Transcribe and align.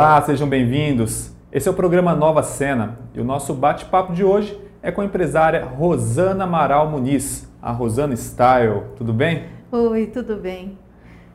Olá, 0.00 0.22
sejam 0.22 0.48
bem-vindos. 0.48 1.30
Esse 1.52 1.68
é 1.68 1.70
o 1.70 1.74
programa 1.74 2.14
Nova 2.14 2.42
Cena 2.42 2.98
e 3.12 3.20
o 3.20 3.24
nosso 3.24 3.52
bate-papo 3.52 4.14
de 4.14 4.24
hoje 4.24 4.58
é 4.80 4.90
com 4.90 5.02
a 5.02 5.04
empresária 5.04 5.62
Rosana 5.62 6.44
Amaral 6.44 6.88
Muniz, 6.88 7.46
a 7.60 7.70
Rosana 7.70 8.14
Style. 8.14 8.84
Tudo 8.96 9.12
bem? 9.12 9.44
Oi, 9.70 10.06
tudo 10.06 10.36
bem. 10.36 10.78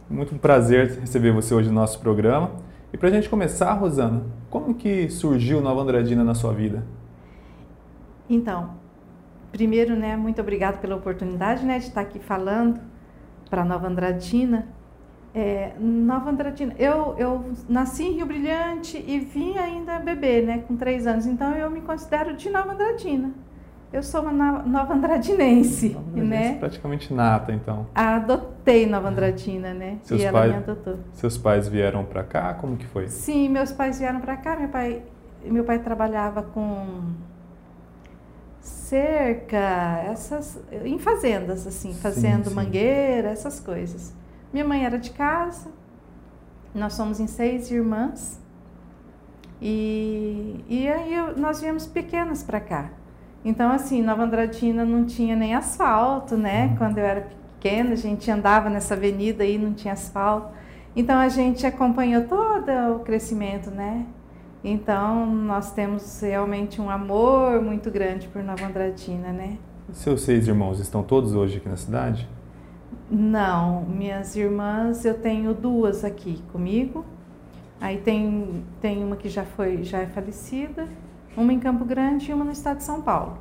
Muito 0.09 0.33
um 0.33 0.39
prazer 0.39 0.97
receber 1.00 1.32
você 1.32 1.54
hoje 1.54 1.70
no 1.70 1.75
nosso 1.75 2.00
programa. 2.00 2.54
E 2.91 2.97
para 2.97 3.09
a 3.09 3.11
gente 3.11 3.29
começar, 3.29 3.71
Rosana, 3.73 4.23
como 4.50 4.73
que 4.73 5.09
surgiu 5.09 5.61
Nova 5.61 5.82
Andradina 5.82 6.23
na 6.23 6.34
sua 6.34 6.51
vida? 6.51 6.84
Então, 8.28 8.71
primeiro, 9.51 9.95
né, 9.95 10.18
muito 10.18 10.42
obrigado 10.42 10.82
pela 10.82 10.95
oportunidade, 10.95 11.64
né, 11.64 11.78
de 11.78 11.86
estar 11.86 12.01
aqui 12.01 12.18
falando 12.18 12.79
para 13.47 13.64
Nova 13.64 13.87
Andradina. 13.87 14.68
É, 15.36 15.74
Nova 15.78 16.30
Andradina, 16.30 16.74
eu, 16.80 17.14
eu 17.18 17.43
nasci 17.68 18.04
em 18.04 18.14
Rio 18.14 18.26
Brilhante 18.26 19.04
e 19.06 19.20
vim 19.20 19.57
ainda 19.57 20.00
bebê, 20.00 20.42
né, 20.42 20.64
com 20.66 20.78
três 20.78 21.06
anos, 21.06 21.26
então 21.26 21.54
eu 21.54 21.70
me 21.70 21.82
considero 21.82 22.38
de 22.38 22.50
Nova 22.50 22.71
Andradina. 22.71 23.34
Eu 23.92 24.02
sou 24.02 24.21
uma 24.21 24.32
nova 24.32 24.93
andradinense, 24.93 25.90
nova 25.90 26.10
andradinense 26.10 26.52
né? 26.52 26.60
praticamente 26.60 27.14
nata, 27.14 27.54
então. 27.54 27.88
Adotei 27.96 28.86
Nova 28.86 29.07
Andradina, 29.07 29.74
né? 29.74 30.00
Seus 30.04 30.20
e 30.20 30.26
ela 30.26 30.48
me 30.48 30.56
adotou. 30.56 31.00
Seus 31.14 31.38
pais 31.38 31.70
vieram 31.70 32.04
para 32.04 32.23
cá? 32.23 32.54
Como 32.56 32.76
que 32.76 32.86
foi? 32.88 33.08
Sim, 33.08 33.48
meus 33.48 33.72
pais 33.72 34.00
vieram 34.00 34.20
para 34.20 34.36
cá. 34.36 34.58
Meu 34.58 34.67
pai, 34.67 35.02
meu 35.45 35.64
pai 35.64 35.80
trabalhava 35.80 36.44
com 36.44 37.14
cerca, 38.59 40.04
essas 40.09 40.59
em 40.84 41.00
fazendas 41.00 41.66
assim, 41.66 41.94
fazendo 41.94 42.46
sim, 42.46 42.50
sim. 42.50 42.56
mangueira, 42.56 43.30
essas 43.30 43.62
coisas. 43.62 44.14
Minha 44.56 44.64
mãe 44.64 44.86
era 44.86 44.98
de 44.98 45.09
casa, 45.09 45.70
nós 46.73 46.94
somos 46.94 47.20
em 47.20 47.28
seis 47.28 47.70
irmãs. 47.70 48.42
E, 49.62 50.64
e 50.70 50.88
aí 50.88 51.14
eu, 51.14 51.38
nós 51.38 51.59
viemos 51.59 51.86
pequenas 51.86 52.42
para 52.42 52.62
cá. 52.62 52.89
Então, 53.44 53.70
assim, 53.70 54.02
Nova 54.02 54.23
Andradina 54.23 54.86
não 54.86 55.03
tinha 55.03 55.36
nem 55.36 55.53
asfalto, 55.53 56.38
né? 56.38 56.67
Uhum. 56.67 56.75
Quando 56.78 57.00
eu 57.00 57.03
era 57.03 57.28
pequena, 57.59 57.92
a 57.92 57.95
gente 57.97 58.31
andava 58.31 58.70
nessa 58.70 58.94
avenida 58.94 59.44
aí, 59.44 59.58
não 59.58 59.73
tinha 59.73 59.94
asfalto. 59.94 60.47
Então, 60.95 61.19
a 61.19 61.28
gente 61.28 61.67
acompanhou 61.67 62.23
todo 62.23 62.72
o 62.95 63.00
crescimento, 63.00 63.69
né? 63.69 64.06
Então, 64.64 65.25
nós 65.25 65.73
temos 65.73 66.22
realmente 66.22 66.80
um 66.80 66.90
amor 66.90 67.62
muito 67.62 67.92
grande 67.92 68.30
por 68.30 68.42
Nova 68.42 68.66
Andradina, 68.66 69.34
né? 69.34 69.58
Seus 69.92 70.22
seis 70.22 70.47
irmãos 70.47 70.80
estão 70.80 71.03
todos 71.03 71.36
hoje 71.36 71.58
aqui 71.58 71.67
na 71.67 71.75
cidade? 71.75 72.25
Não, 73.09 73.81
minhas 73.84 74.36
irmãs, 74.36 75.06
eu 75.06 75.14
tenho 75.14 75.53
duas 75.53 76.03
aqui 76.03 76.42
comigo. 76.52 77.06
Aí 77.80 77.97
tem, 77.97 78.64
tem 78.81 79.03
uma 79.03 79.16
que 79.16 79.30
já 79.30 79.44
foi, 79.44 79.84
já 79.84 80.00
é 80.00 80.08
falecida, 80.08 80.88
uma 81.38 81.53
em 81.53 81.59
Campo 81.59 81.86
Grande 81.86 82.31
e 82.31 82.34
uma 82.34 82.44
no 82.44 82.52
estado 82.52 82.78
de 82.78 82.84
São 82.84 83.02
Paulo. 83.02 83.38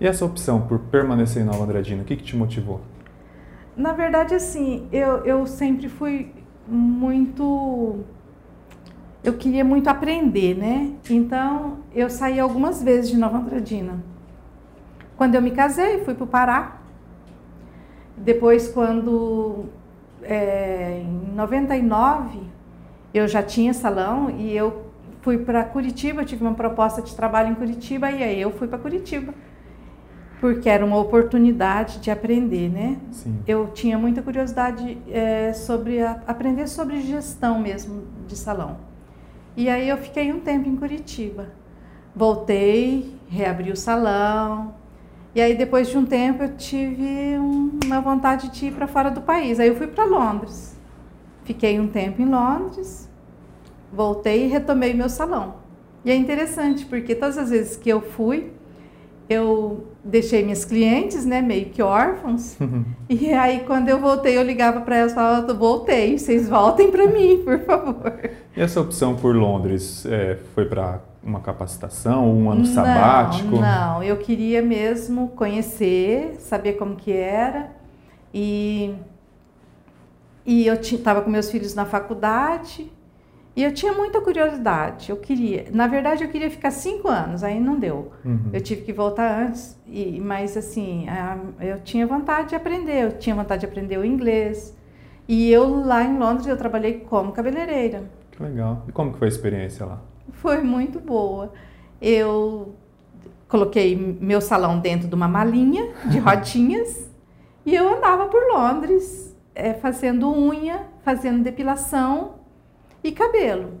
E 0.00 0.06
essa 0.06 0.24
opção 0.24 0.62
por 0.62 0.78
permanecer 0.78 1.42
em 1.42 1.44
Nova 1.44 1.64
Andradina, 1.64 2.02
o 2.02 2.04
que, 2.04 2.16
que 2.16 2.22
te 2.22 2.36
motivou? 2.36 2.80
Na 3.76 3.92
verdade, 3.92 4.34
assim, 4.34 4.88
eu, 4.92 5.24
eu 5.24 5.46
sempre 5.46 5.88
fui 5.88 6.32
muito. 6.66 8.00
Eu 9.22 9.34
queria 9.34 9.64
muito 9.64 9.88
aprender, 9.88 10.56
né? 10.56 10.92
Então, 11.08 11.78
eu 11.94 12.10
saí 12.10 12.40
algumas 12.40 12.82
vezes 12.82 13.10
de 13.10 13.16
Nova 13.16 13.38
Andradina. 13.38 14.02
Quando 15.16 15.34
eu 15.34 15.42
me 15.42 15.52
casei, 15.52 16.04
fui 16.04 16.14
para 16.14 16.24
o 16.24 16.26
Pará, 16.26 16.81
depois, 18.22 18.68
quando 18.68 19.66
é, 20.22 21.02
em 21.04 21.34
99 21.34 22.40
eu 23.12 23.26
já 23.28 23.42
tinha 23.42 23.74
salão 23.74 24.30
e 24.30 24.56
eu 24.56 24.86
fui 25.20 25.38
para 25.38 25.64
Curitiba, 25.64 26.24
tive 26.24 26.42
uma 26.42 26.54
proposta 26.54 27.02
de 27.02 27.14
trabalho 27.14 27.50
em 27.50 27.54
Curitiba 27.54 28.10
e 28.10 28.22
aí 28.22 28.40
eu 28.40 28.50
fui 28.52 28.68
para 28.68 28.78
Curitiba 28.78 29.34
porque 30.40 30.68
era 30.68 30.84
uma 30.84 30.98
oportunidade 30.98 32.00
de 32.00 32.10
aprender, 32.10 32.68
né? 32.68 32.98
Sim. 33.12 33.38
Eu 33.46 33.68
tinha 33.68 33.96
muita 33.96 34.22
curiosidade 34.22 34.98
é, 35.08 35.52
sobre 35.52 36.00
a, 36.00 36.20
aprender 36.26 36.66
sobre 36.66 37.00
gestão 37.00 37.60
mesmo 37.60 38.02
de 38.26 38.36
salão. 38.36 38.78
E 39.56 39.68
aí 39.68 39.88
eu 39.88 39.96
fiquei 39.98 40.32
um 40.32 40.40
tempo 40.40 40.68
em 40.68 40.74
Curitiba. 40.74 41.50
Voltei, 42.14 43.14
reabri 43.28 43.70
o 43.70 43.76
salão, 43.76 44.74
e 45.34 45.40
aí, 45.40 45.54
depois 45.56 45.88
de 45.88 45.96
um 45.96 46.04
tempo, 46.04 46.42
eu 46.42 46.56
tive 46.56 47.38
uma 47.84 48.00
vontade 48.00 48.50
de 48.50 48.66
ir 48.66 48.72
para 48.72 48.86
fora 48.86 49.10
do 49.10 49.22
país. 49.22 49.58
Aí 49.58 49.68
eu 49.68 49.76
fui 49.76 49.86
para 49.86 50.04
Londres. 50.04 50.76
Fiquei 51.44 51.80
um 51.80 51.88
tempo 51.88 52.20
em 52.20 52.26
Londres, 52.26 53.08
voltei 53.92 54.44
e 54.44 54.48
retomei 54.48 54.94
meu 54.94 55.08
salão. 55.08 55.54
E 56.04 56.10
é 56.10 56.14
interessante, 56.14 56.84
porque 56.84 57.14
todas 57.14 57.38
as 57.38 57.50
vezes 57.50 57.76
que 57.76 57.88
eu 57.88 58.00
fui, 58.00 58.52
eu 59.28 59.86
deixei 60.04 60.42
minhas 60.42 60.64
clientes, 60.64 61.24
né, 61.24 61.40
meio 61.40 61.66
que 61.66 61.82
órfãos. 61.82 62.58
Uhum. 62.60 62.84
E 63.08 63.32
aí, 63.32 63.60
quando 63.66 63.88
eu 63.88 64.00
voltei, 64.00 64.38
eu 64.38 64.42
ligava 64.42 64.80
para 64.80 64.96
elas 64.96 65.12
e 65.12 65.14
falava: 65.14 65.52
voltei, 65.52 66.18
vocês 66.18 66.48
voltem 66.48 66.90
para 66.90 67.06
mim, 67.06 67.42
por 67.44 67.58
favor. 67.60 68.30
E 68.56 68.60
essa 68.60 68.80
opção 68.80 69.16
por 69.16 69.36
Londres 69.36 70.06
é, 70.06 70.38
foi 70.54 70.64
para 70.64 71.00
uma 71.24 71.40
capacitação, 71.40 72.28
um 72.28 72.50
ano 72.50 72.60
não, 72.60 72.66
sabático? 72.66 73.56
Não, 73.56 74.02
eu 74.02 74.16
queria 74.16 74.60
mesmo 74.60 75.28
conhecer, 75.28 76.36
saber 76.38 76.74
como 76.74 76.96
que 76.96 77.12
era 77.12 77.70
e 78.32 78.94
e 80.44 80.66
eu 80.66 80.74
estava 80.74 81.22
com 81.22 81.30
meus 81.30 81.50
filhos 81.50 81.72
na 81.74 81.84
faculdade 81.84 82.90
e 83.54 83.62
eu 83.62 83.72
tinha 83.72 83.92
muita 83.92 84.20
curiosidade. 84.20 85.10
Eu 85.10 85.16
queria, 85.18 85.66
na 85.70 85.86
verdade, 85.86 86.24
eu 86.24 86.30
queria 86.30 86.50
ficar 86.50 86.70
cinco 86.70 87.08
anos, 87.08 87.44
aí 87.44 87.60
não 87.60 87.78
deu. 87.78 88.10
Uhum. 88.24 88.50
Eu 88.52 88.60
tive 88.60 88.82
que 88.82 88.92
voltar 88.92 89.46
antes, 89.46 89.78
e, 89.86 90.20
mas 90.20 90.56
assim, 90.56 91.06
a, 91.08 91.38
eu 91.60 91.80
tinha 91.80 92.06
vontade 92.06 92.50
de 92.50 92.54
aprender. 92.54 93.04
Eu 93.04 93.18
tinha 93.18 93.36
vontade 93.36 93.60
de 93.60 93.66
aprender 93.66 93.98
o 93.98 94.04
inglês. 94.04 94.76
E 95.28 95.50
eu 95.50 95.84
lá 95.84 96.02
em 96.02 96.18
Londres 96.18 96.46
eu 96.46 96.56
trabalhei 96.56 97.00
como 97.00 97.30
cabeleireira. 97.32 98.04
Que 98.30 98.42
legal. 98.42 98.84
E 98.88 98.92
como 98.92 99.12
que 99.12 99.18
foi 99.18 99.28
a 99.28 99.30
experiência 99.30 99.84
lá? 99.86 100.00
Foi 100.30 100.60
muito 100.62 101.00
boa. 101.00 101.52
Eu 102.00 102.74
coloquei 103.48 103.96
meu 103.96 104.40
salão 104.40 104.78
dentro 104.78 105.08
de 105.08 105.14
uma 105.14 105.28
malinha 105.28 105.92
de 106.06 106.18
rodinhas 106.18 107.10
e 107.64 107.74
eu 107.74 107.96
andava 107.96 108.26
por 108.26 108.42
Londres 108.52 109.36
é, 109.54 109.74
fazendo 109.74 110.32
unha, 110.32 110.86
fazendo 111.04 111.42
depilação 111.42 112.36
e 113.04 113.12
cabelo. 113.12 113.74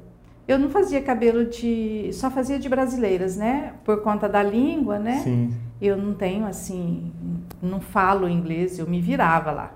Eu 0.46 0.58
não 0.58 0.68
fazia 0.68 1.00
cabelo 1.00 1.46
de. 1.46 2.10
só 2.12 2.30
fazia 2.30 2.58
de 2.58 2.68
brasileiras, 2.68 3.36
né? 3.36 3.74
Por 3.84 4.02
conta 4.02 4.28
da 4.28 4.42
língua, 4.42 4.98
né? 4.98 5.20
Sim. 5.20 5.54
Eu 5.80 5.96
não 5.96 6.14
tenho 6.14 6.44
assim. 6.46 7.12
não 7.60 7.80
falo 7.80 8.28
inglês, 8.28 8.78
eu 8.78 8.86
me 8.86 9.00
virava 9.00 9.52
lá. 9.52 9.74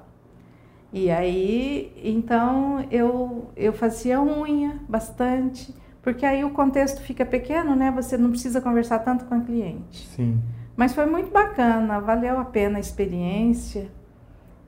E 0.93 1.10
aí, 1.10 1.93
então, 2.03 2.84
eu, 2.91 3.50
eu 3.56 3.72
fazia 3.72 4.21
unha 4.21 4.81
bastante 4.88 5.75
porque 6.06 6.25
aí 6.25 6.44
o 6.44 6.50
contexto 6.50 7.00
fica 7.00 7.27
pequeno, 7.27 7.75
né? 7.75 7.91
Você 7.91 8.17
não 8.17 8.31
precisa 8.31 8.61
conversar 8.61 9.00
tanto 9.00 9.25
com 9.25 9.34
a 9.34 9.41
cliente. 9.41 10.06
Sim. 10.15 10.41
Mas 10.77 10.94
foi 10.94 11.05
muito 11.05 11.33
bacana, 11.33 11.99
valeu 11.99 12.39
a 12.39 12.44
pena 12.44 12.77
a 12.77 12.81
experiência, 12.81 13.89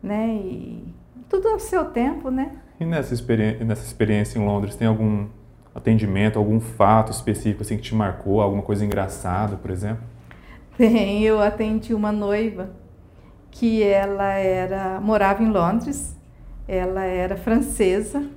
né? 0.03 0.31
E 0.34 0.93
tudo 1.28 1.47
ao 1.47 1.60
seu 1.60 1.84
tempo, 1.84 2.28
né? 2.28 2.56
E 2.81 2.84
nessa, 2.84 3.15
experi 3.15 3.56
nessa 3.65 3.84
experiência 3.84 4.37
em 4.37 4.44
Londres, 4.44 4.75
tem 4.75 4.88
algum 4.88 5.28
atendimento, 5.72 6.40
algum 6.40 6.58
fato 6.58 7.12
específico 7.12 7.62
assim 7.62 7.76
que 7.76 7.84
te 7.84 7.94
marcou, 7.94 8.41
alguma 8.41 8.62
coisa 8.62 8.84
engraçada, 8.84 9.55
por 9.55 9.70
exemplo? 9.70 10.02
Tem, 10.76 11.23
eu 11.23 11.41
atendi 11.41 11.94
uma 11.94 12.11
noiva 12.11 12.70
que 13.49 13.81
ela 13.81 14.32
era 14.32 15.00
morava 15.00 15.41
em 15.41 15.50
Londres, 15.52 16.17
ela 16.67 17.05
era 17.05 17.37
francesa, 17.37 18.29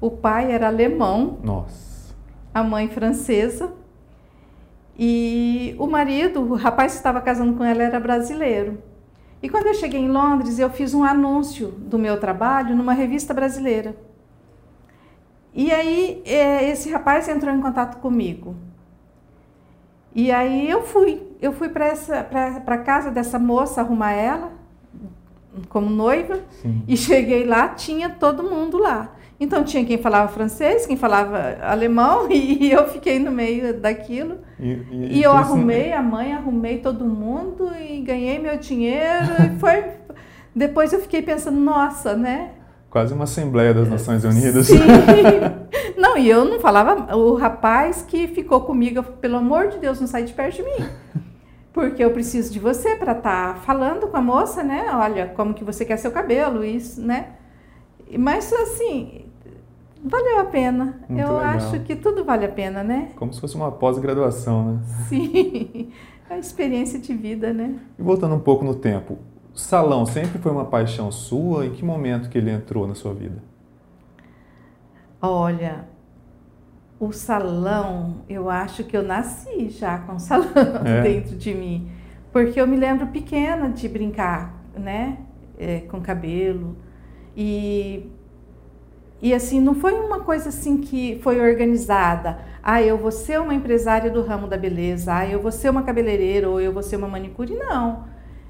o 0.00 0.08
pai 0.08 0.52
era 0.52 0.68
alemão. 0.68 1.40
Nossa 1.42 1.91
a 2.54 2.62
mãe 2.62 2.88
francesa. 2.88 3.72
E 4.98 5.74
o 5.78 5.86
marido, 5.86 6.40
o 6.40 6.54
rapaz 6.54 6.92
que 6.92 6.98
estava 6.98 7.20
casando 7.20 7.54
com 7.54 7.64
ela, 7.64 7.82
era 7.82 7.98
brasileiro. 7.98 8.82
E 9.42 9.48
quando 9.48 9.66
eu 9.66 9.74
cheguei 9.74 10.00
em 10.00 10.08
Londres, 10.08 10.58
eu 10.58 10.70
fiz 10.70 10.94
um 10.94 11.02
anúncio 11.02 11.68
do 11.68 11.98
meu 11.98 12.20
trabalho 12.20 12.76
numa 12.76 12.92
revista 12.92 13.34
brasileira. 13.34 13.96
E 15.54 15.70
aí 15.72 16.22
é, 16.24 16.70
esse 16.70 16.90
rapaz 16.90 17.28
entrou 17.28 17.52
em 17.54 17.60
contato 17.60 18.00
comigo. 18.00 18.54
E 20.14 20.30
aí 20.30 20.70
eu 20.70 20.82
fui, 20.82 21.22
eu 21.40 21.52
fui 21.52 21.68
para 21.68 21.92
a 22.66 22.78
casa 22.78 23.10
dessa 23.10 23.38
moça 23.38 23.80
arrumar 23.80 24.12
ela 24.12 24.52
como 25.68 25.90
noiva 25.90 26.40
Sim. 26.62 26.82
e 26.86 26.96
cheguei 26.96 27.44
lá, 27.44 27.68
tinha 27.68 28.08
todo 28.08 28.42
mundo 28.42 28.78
lá. 28.78 29.12
Então 29.42 29.64
tinha 29.64 29.84
quem 29.84 29.98
falava 29.98 30.28
francês, 30.28 30.86
quem 30.86 30.96
falava 30.96 31.58
alemão, 31.62 32.30
e 32.30 32.70
eu 32.70 32.86
fiquei 32.88 33.18
no 33.18 33.32
meio 33.32 33.74
daquilo. 33.74 34.38
E, 34.58 34.70
e, 34.70 35.18
e 35.18 35.22
eu 35.22 35.32
arrumei 35.32 35.92
a 35.92 36.00
mãe, 36.00 36.32
arrumei 36.32 36.78
todo 36.78 37.04
mundo 37.04 37.68
e 37.76 38.00
ganhei 38.00 38.38
meu 38.38 38.56
dinheiro. 38.56 39.32
e 39.44 39.58
foi. 39.58 39.84
Depois 40.54 40.92
eu 40.92 41.00
fiquei 41.00 41.22
pensando, 41.22 41.58
nossa, 41.58 42.14
né? 42.14 42.50
Quase 42.88 43.12
uma 43.14 43.24
Assembleia 43.24 43.74
das 43.74 43.88
Nações 43.88 44.22
Unidas. 44.22 44.66
Sim. 44.68 44.78
Não, 45.96 46.12
Não, 46.12 46.18
e 46.18 46.28
eu 46.28 46.44
não 46.44 46.60
falava, 46.60 47.16
o 47.16 47.34
rapaz 47.34 48.04
que 48.06 48.28
ficou 48.28 48.60
comigo, 48.60 48.98
eu, 48.98 49.02
pelo 49.02 49.38
amor 49.38 49.68
de 49.68 49.78
Deus, 49.78 49.98
não 49.98 50.06
sai 50.06 50.22
de 50.24 50.32
perto 50.34 50.56
de 50.56 50.62
mim. 50.62 50.88
Porque 51.72 52.04
eu 52.04 52.10
preciso 52.10 52.52
de 52.52 52.60
você 52.60 52.94
para 52.94 53.12
estar 53.12 53.54
tá 53.54 53.60
falando 53.60 54.06
com 54.06 54.16
a 54.16 54.20
moça, 54.20 54.62
né? 54.62 54.90
Olha, 54.92 55.32
como 55.34 55.54
que 55.54 55.64
você 55.64 55.84
quer 55.86 55.96
seu 55.96 56.12
cabelo, 56.12 56.62
isso, 56.62 57.00
né? 57.00 57.28
Mas 58.18 58.52
assim, 58.52 59.21
valeu 60.02 60.40
a 60.40 60.44
pena. 60.44 61.00
Muito 61.08 61.20
eu 61.20 61.36
legal. 61.36 61.54
acho 61.54 61.80
que 61.80 61.96
tudo 61.96 62.24
vale 62.24 62.44
a 62.44 62.48
pena, 62.48 62.82
né? 62.82 63.10
Como 63.16 63.32
se 63.32 63.40
fosse 63.40 63.54
uma 63.54 63.70
pós-graduação, 63.70 64.72
né? 64.72 64.80
Sim, 65.08 65.90
a 66.28 66.38
experiência 66.38 66.98
de 66.98 67.14
vida, 67.14 67.52
né? 67.52 67.78
E 67.98 68.02
voltando 68.02 68.34
um 68.34 68.40
pouco 68.40 68.64
no 68.64 68.74
tempo, 68.74 69.18
o 69.54 69.58
salão 69.58 70.04
sempre 70.06 70.38
foi 70.38 70.50
uma 70.50 70.64
paixão 70.64 71.10
sua? 71.10 71.66
Em 71.66 71.70
que 71.70 71.84
momento 71.84 72.28
que 72.28 72.38
ele 72.38 72.50
entrou 72.50 72.86
na 72.86 72.94
sua 72.94 73.14
vida? 73.14 73.42
Olha, 75.20 75.86
o 76.98 77.12
salão, 77.12 78.22
eu 78.28 78.48
acho 78.48 78.84
que 78.84 78.96
eu 78.96 79.02
nasci 79.02 79.68
já 79.70 79.98
com 79.98 80.14
o 80.14 80.18
salão 80.18 80.48
é. 80.86 81.02
dentro 81.02 81.36
de 81.36 81.54
mim. 81.54 81.90
Porque 82.32 82.60
eu 82.60 82.66
me 82.66 82.76
lembro 82.76 83.08
pequena 83.08 83.68
de 83.68 83.88
brincar, 83.88 84.64
né? 84.74 85.18
É, 85.58 85.80
com 85.80 86.00
cabelo. 86.00 86.76
E, 87.36 88.10
e 89.22 89.32
assim, 89.32 89.60
não 89.60 89.72
foi 89.72 89.92
uma 89.92 90.18
coisa 90.18 90.48
assim 90.48 90.78
que 90.78 91.20
foi 91.22 91.40
organizada. 91.40 92.40
Ah, 92.60 92.82
eu 92.82 92.98
vou 92.98 93.12
ser 93.12 93.40
uma 93.40 93.54
empresária 93.54 94.10
do 94.10 94.20
ramo 94.20 94.48
da 94.48 94.56
beleza. 94.56 95.14
Ah, 95.14 95.24
eu 95.24 95.40
vou 95.40 95.52
ser 95.52 95.70
uma 95.70 95.84
cabeleireira 95.84 96.50
ou 96.50 96.60
eu 96.60 96.72
vou 96.72 96.82
ser 96.82 96.96
uma 96.96 97.06
manicure. 97.06 97.54
Não. 97.54 98.04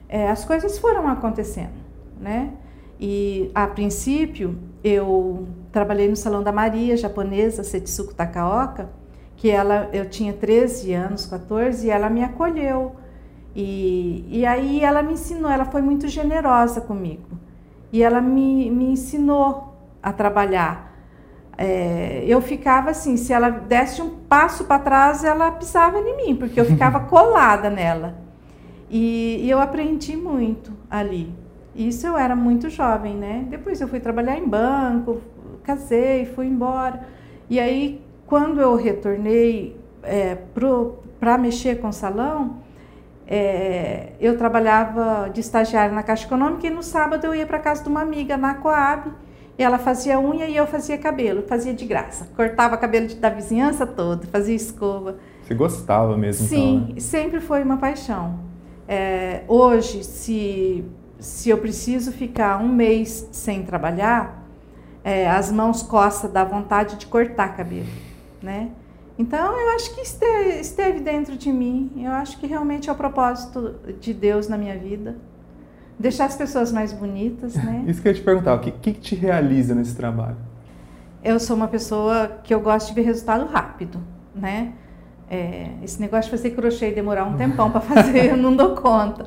É, 0.09 0.31
as 0.31 0.47
coisas 0.47 0.79
foram 0.79 1.07
acontecendo, 1.09 1.75
né? 2.19 2.55
E 2.99 3.51
a 3.55 3.67
princípio 3.67 4.59
eu 4.83 5.47
trabalhei 5.71 6.09
no 6.09 6.17
Salão 6.17 6.43
da 6.43 6.53
Maria, 6.53 6.97
japonesa, 6.97 7.63
Setsuko 7.63 8.15
Takaoka, 8.15 8.89
que 9.37 9.51
ela, 9.51 9.91
eu 9.93 10.09
tinha 10.09 10.33
13 10.33 10.95
anos, 10.95 11.27
14, 11.27 11.87
e 11.87 11.91
ela 11.91 12.09
me 12.09 12.25
acolheu. 12.25 12.97
E, 13.55 14.25
e 14.27 14.47
aí 14.47 14.81
ela 14.83 15.03
me 15.03 15.13
ensinou, 15.13 15.51
ela 15.51 15.67
foi 15.67 15.83
muito 15.83 16.09
generosa 16.09 16.81
comigo. 16.81 17.29
E 17.93 18.03
ela 18.03 18.23
me, 18.23 18.71
me 18.71 18.93
ensinou 18.93 19.72
a 20.03 20.13
trabalhar. 20.13 20.93
É, 21.57 22.25
eu 22.27 22.41
ficava 22.41 22.91
assim, 22.91 23.17
se 23.17 23.33
ela 23.33 23.51
desse 23.51 24.01
um 24.01 24.11
passo 24.11 24.65
para 24.65 24.79
trás, 24.79 25.23
ela 25.23 25.51
pisava 25.51 25.99
em 25.99 26.17
mim, 26.17 26.37
porque 26.37 26.59
eu 26.59 26.65
ficava 26.65 27.01
colada 27.09 27.71
nela. 27.71 28.17
E, 28.91 29.39
e 29.43 29.51
eu 29.51 29.61
aprendi 29.61 30.17
muito 30.17 30.73
ali. 30.91 31.33
Isso 31.75 32.07
eu 32.07 32.17
era 32.19 32.37
muito 32.37 32.69
jovem, 32.69 33.17
né? 33.17 33.47
Depois 33.49 33.81
eu 33.81 33.89
fui 33.89 34.01
trabalhar 34.01 34.37
em 34.37 34.47
banco, 34.47 35.21
casei, 35.63 36.27
fui 36.27 36.47
embora. 36.47 37.07
E 37.49 37.59
aí, 37.59 38.05
quando 38.27 38.61
eu 38.61 38.75
retornei 38.75 39.81
é, 40.03 40.37
para 41.19 41.39
mexer 41.39 41.81
com 41.81 41.91
salão, 41.93 42.59
é, 43.27 44.13
eu 44.21 44.37
trabalhava 44.37 45.31
de 45.31 45.41
estagiária 45.41 45.95
na 45.95 46.03
Caixa 46.03 46.27
Econômica 46.27 46.67
e 46.67 46.71
no 46.71 46.83
sábado 46.83 47.27
eu 47.27 47.35
ia 47.35 47.47
para 47.47 47.59
casa 47.59 47.83
de 47.83 47.89
uma 47.89 48.03
amiga 48.03 48.37
na 48.37 48.55
Coab. 48.55 49.11
Ela 49.62 49.79
fazia 49.79 50.19
unha 50.19 50.47
e 50.47 50.56
eu 50.56 50.67
fazia 50.67 50.99
cabelo, 50.99 51.43
fazia 51.43 51.73
de 51.73 51.85
graça. 51.85 52.29
Cortava 52.37 52.76
cabelo 52.76 53.14
da 53.14 53.29
vizinhança 53.29 53.87
toda, 53.87 54.26
fazia 54.26 54.55
escova. 54.55 55.17
Você 55.43 55.55
gostava 55.55 56.17
mesmo? 56.17 56.47
Sim, 56.47 56.76
então, 56.76 56.94
né? 56.94 57.00
sempre 57.00 57.41
foi 57.41 57.62
uma 57.62 57.76
paixão. 57.76 58.38
É, 58.87 59.43
hoje, 59.49 60.05
se, 60.05 60.85
se 61.19 61.50
eu 61.50 61.59
preciso 61.59 62.12
ficar 62.12 62.62
um 62.62 62.69
mês 62.69 63.29
sem 63.32 63.62
trabalhar, 63.62 64.47
é, 65.05 65.29
as 65.29 65.50
mãos 65.50 65.82
coçam 65.82 66.31
da 66.31 66.44
vontade 66.44 66.97
de 66.97 67.06
cortar 67.06 67.56
cabelo, 67.56 67.88
né? 68.43 68.70
Então 69.19 69.58
eu 69.58 69.70
acho 69.70 69.94
que 69.94 70.00
esteve, 70.00 70.61
esteve, 70.61 71.00
dentro 71.00 71.37
de 71.37 71.53
mim. 71.53 71.93
Eu 71.97 72.12
acho 72.12 72.38
que 72.38 72.47
realmente 72.47 72.88
é 72.88 72.93
o 72.93 72.97
propósito 72.97 73.75
de 74.00 74.15
Deus 74.15 74.49
na 74.49 74.56
minha 74.56 74.76
vida, 74.76 75.17
deixar 76.03 76.25
as 76.27 76.35
pessoas 76.37 76.73
mais 76.73 76.93
bonitas, 76.93 77.55
né? 77.55 77.85
Isso 77.89 78.03
que 78.03 78.09
eu 78.09 78.13
ia 78.13 78.19
te 78.19 78.25
perguntar, 78.25 78.55
o 78.55 78.59
que, 78.59 78.73
que 78.73 78.93
te 78.93 79.15
realiza 79.15 79.75
nesse 79.75 79.95
trabalho? 79.95 80.37
Eu 81.23 81.39
sou 81.39 81.55
uma 81.55 81.69
pessoa 81.69 82.41
que 82.43 82.53
eu 82.53 82.61
gosto 82.61 82.89
de 82.89 82.95
ver 82.95 83.03
resultado 83.03 83.47
rápido, 83.47 84.01
né? 84.35 84.73
É, 85.31 85.71
esse 85.83 86.01
negócio 86.01 86.25
de 86.25 86.37
fazer 86.37 86.51
crochê 86.51 86.91
e 86.91 86.95
demorar 86.95 87.25
um 87.25 87.37
tempão 87.37 87.71
para 87.71 87.81
fazer, 87.81 88.31
eu 88.31 88.37
não 88.37 88.55
dou 88.55 88.75
conta. 88.75 89.27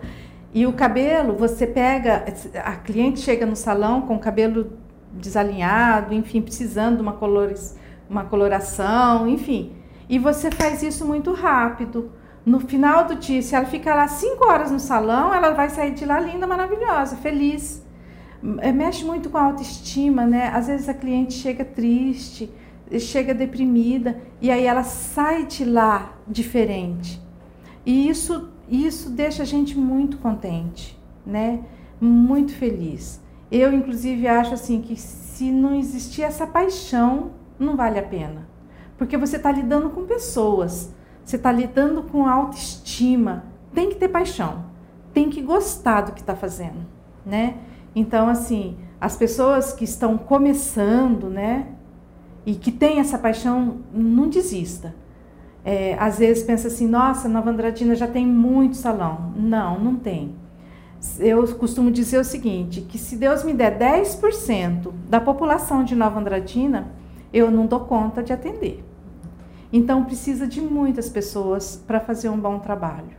E 0.53 0.67
o 0.67 0.73
cabelo, 0.73 1.35
você 1.35 1.65
pega, 1.65 2.25
a 2.63 2.75
cliente 2.75 3.21
chega 3.21 3.45
no 3.45 3.55
salão 3.55 4.01
com 4.01 4.15
o 4.15 4.19
cabelo 4.19 4.73
desalinhado, 5.13 6.13
enfim, 6.13 6.41
precisando 6.41 6.97
de 6.97 7.01
uma, 7.01 7.13
colores, 7.13 7.77
uma 8.09 8.25
coloração, 8.25 9.27
enfim. 9.27 9.71
E 10.09 10.19
você 10.19 10.51
faz 10.51 10.83
isso 10.83 11.05
muito 11.05 11.33
rápido. 11.33 12.11
No 12.45 12.59
final 12.59 13.05
do 13.05 13.15
dia, 13.15 13.41
se 13.41 13.55
ela 13.55 13.65
ficar 13.65 13.95
lá 13.95 14.07
cinco 14.07 14.45
horas 14.45 14.69
no 14.71 14.79
salão, 14.79 15.33
ela 15.33 15.51
vai 15.51 15.69
sair 15.69 15.95
de 15.95 16.05
lá 16.05 16.19
linda, 16.19 16.45
maravilhosa, 16.45 17.15
feliz. 17.15 17.83
É, 18.59 18.71
mexe 18.71 19.03
muito 19.03 19.29
com 19.29 19.37
a 19.37 19.45
autoestima, 19.45 20.27
né? 20.27 20.49
Às 20.53 20.67
vezes 20.67 20.87
a 20.87 20.93
cliente 20.93 21.33
chega 21.33 21.65
triste, 21.65 22.51
chega 22.99 23.33
deprimida 23.33 24.21
e 24.39 24.51
aí 24.51 24.65
ela 24.65 24.83
sai 24.83 25.45
de 25.45 25.65
lá 25.65 26.13
diferente. 26.27 27.19
E 27.83 28.07
isso, 28.07 28.49
isso 28.69 29.09
deixa 29.09 29.41
a 29.41 29.45
gente 29.45 29.75
muito 29.77 30.17
contente, 30.17 30.99
né? 31.25 31.61
Muito 31.99 32.53
feliz. 32.53 33.19
Eu, 33.51 33.73
inclusive, 33.73 34.27
acho 34.27 34.53
assim 34.53 34.81
que 34.81 34.95
se 34.95 35.51
não 35.51 35.75
existir 35.75 36.23
essa 36.23 36.45
paixão, 36.45 37.31
não 37.57 37.75
vale 37.75 37.97
a 37.97 38.03
pena. 38.03 38.47
Porque 38.97 39.17
você 39.17 39.37
está 39.37 39.51
lidando 39.51 39.89
com 39.89 40.05
pessoas, 40.05 40.93
você 41.25 41.35
está 41.35 41.51
lidando 41.51 42.03
com 42.03 42.27
autoestima. 42.27 43.45
Tem 43.73 43.89
que 43.89 43.95
ter 43.95 44.07
paixão, 44.07 44.65
tem 45.13 45.29
que 45.29 45.41
gostar 45.41 46.01
do 46.01 46.11
que 46.11 46.21
está 46.21 46.35
fazendo, 46.35 46.85
né? 47.25 47.55
Então, 47.95 48.29
assim, 48.29 48.77
as 49.01 49.17
pessoas 49.17 49.73
que 49.73 49.83
estão 49.83 50.17
começando, 50.17 51.29
né? 51.29 51.67
E 52.45 52.55
que 52.55 52.71
têm 52.71 52.99
essa 52.99 53.17
paixão, 53.17 53.79
não 53.91 54.29
desista. 54.29 54.95
É, 55.63 55.97
às 55.99 56.19
vezes 56.19 56.43
pensa 56.43 56.67
assim, 56.67 56.87
nossa, 56.87 57.27
Nova 57.27 57.49
Andradina 57.49 57.95
já 57.95 58.07
tem 58.07 58.25
muito 58.25 58.77
salão. 58.77 59.33
Não, 59.35 59.79
não 59.79 59.95
tem 59.95 60.35
eu 61.19 61.45
costumo 61.55 61.91
dizer 61.91 62.19
o 62.19 62.23
seguinte, 62.23 62.81
que 62.81 62.97
se 62.97 63.15
Deus 63.15 63.43
me 63.43 63.53
der 63.53 63.77
10% 63.77 64.91
da 65.07 65.19
população 65.19 65.83
de 65.83 65.95
Nova 65.95 66.19
Andradina, 66.19 66.91
eu 67.31 67.51
não 67.51 67.65
dou 67.65 67.81
conta 67.81 68.23
de 68.23 68.33
atender. 68.33 68.83
Então 69.75 70.05
precisa 70.05 70.47
de 70.47 70.61
muitas 70.61 71.09
pessoas 71.09 71.75
para 71.85 71.99
fazer 71.99 72.29
um 72.29 72.39
bom 72.39 72.59
trabalho. 72.59 73.11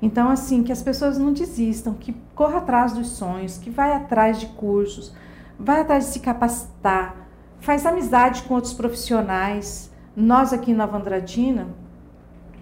Então 0.00 0.30
assim, 0.30 0.62
que 0.62 0.72
as 0.72 0.80
pessoas 0.80 1.18
não 1.18 1.30
desistam, 1.30 1.92
que 1.92 2.16
corra 2.34 2.56
atrás 2.56 2.94
dos 2.94 3.08
sonhos, 3.08 3.58
que 3.58 3.68
vai 3.68 3.92
atrás 3.92 4.40
de 4.40 4.46
cursos, 4.46 5.14
vai 5.60 5.82
atrás 5.82 6.06
de 6.06 6.12
se 6.12 6.20
capacitar, 6.20 7.28
faz 7.60 7.84
amizade 7.84 8.44
com 8.44 8.54
outros 8.54 8.72
profissionais. 8.72 9.92
Nós 10.16 10.54
aqui 10.54 10.70
em 10.70 10.74
Nova 10.74 10.96
Andradina, 10.96 11.66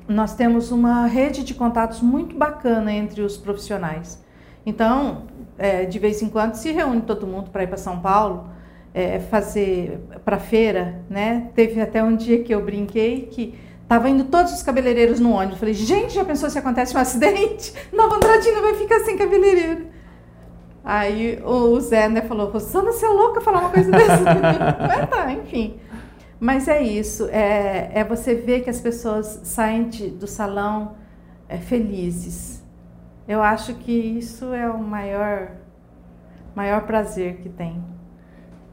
nós 0.09 0.35
temos 0.35 0.73
uma 0.73 1.07
rede 1.07 1.45
de 1.45 1.55
contatos 1.55 2.01
muito 2.01 2.37
bacana 2.37 2.93
entre 2.93 3.23
os 3.23 3.37
profissionais. 3.37 4.21
Então, 4.67 5.27
é, 5.57 5.85
de 5.85 6.01
vez 6.01 6.23
em 6.23 6.29
quando 6.29 6.55
se 6.55 6.73
reúne 6.73 7.03
todo 7.03 7.25
mundo 7.25 7.51
para 7.51 7.63
ir 7.63 7.69
para 7.69 7.77
São 7.77 8.01
Paulo, 8.01 8.51
é, 8.97 9.21
fazer 9.21 10.00
para 10.25 10.38
feira, 10.38 11.05
né? 11.11 11.50
Teve 11.55 11.79
até 11.83 12.03
um 12.03 12.17
dia 12.17 12.43
que 12.43 12.55
eu 12.55 12.65
brinquei 12.65 13.29
que 13.31 13.55
tava 13.87 14.09
indo 14.09 14.25
todos 14.25 14.55
os 14.55 14.62
cabeleireiros 14.62 15.21
no 15.21 15.33
ônibus. 15.33 15.59
Falei, 15.59 15.75
gente, 15.75 16.15
já 16.15 16.25
pensou 16.25 16.49
se 16.49 16.59
acontece 16.59 16.97
um 16.97 16.99
acidente? 17.00 17.75
Nova 17.93 18.17
Andradina 18.17 18.62
vai 18.62 18.73
ficar 18.73 19.00
sem 19.00 19.19
cabeleireiro. 19.19 19.88
Aí 20.83 21.43
o 21.45 21.79
Zé 21.79 22.09
né, 22.09 22.23
falou, 22.23 22.49
Rosana, 22.49 22.91
você 22.91 23.05
é 23.05 23.09
louca 23.11 23.43
falar 23.43 23.61
uma 23.61 23.71
coisa 23.71 23.91
dessa? 23.93 24.23
Mas 24.81 25.11
tá, 25.11 25.31
enfim. 25.31 25.79
Mas 26.41 26.67
é 26.67 26.83
isso, 26.83 27.29
é, 27.31 27.91
é 27.93 28.05
você 28.05 28.35
ver 28.35 28.62
que 28.62 28.71
as 28.71 28.81
pessoas 28.81 29.41
saem 29.43 29.88
de, 29.88 30.09
do 30.09 30.26
salão 30.26 30.97
é, 31.50 31.59
felizes. 31.59 32.65
Eu 33.29 33.43
acho 33.43 33.75
que 33.75 33.93
isso 33.93 34.55
é 34.55 34.71
o 34.71 34.79
maior, 34.79 35.50
maior 36.55 36.87
prazer 36.87 37.38
que 37.38 37.49
tem. 37.50 37.83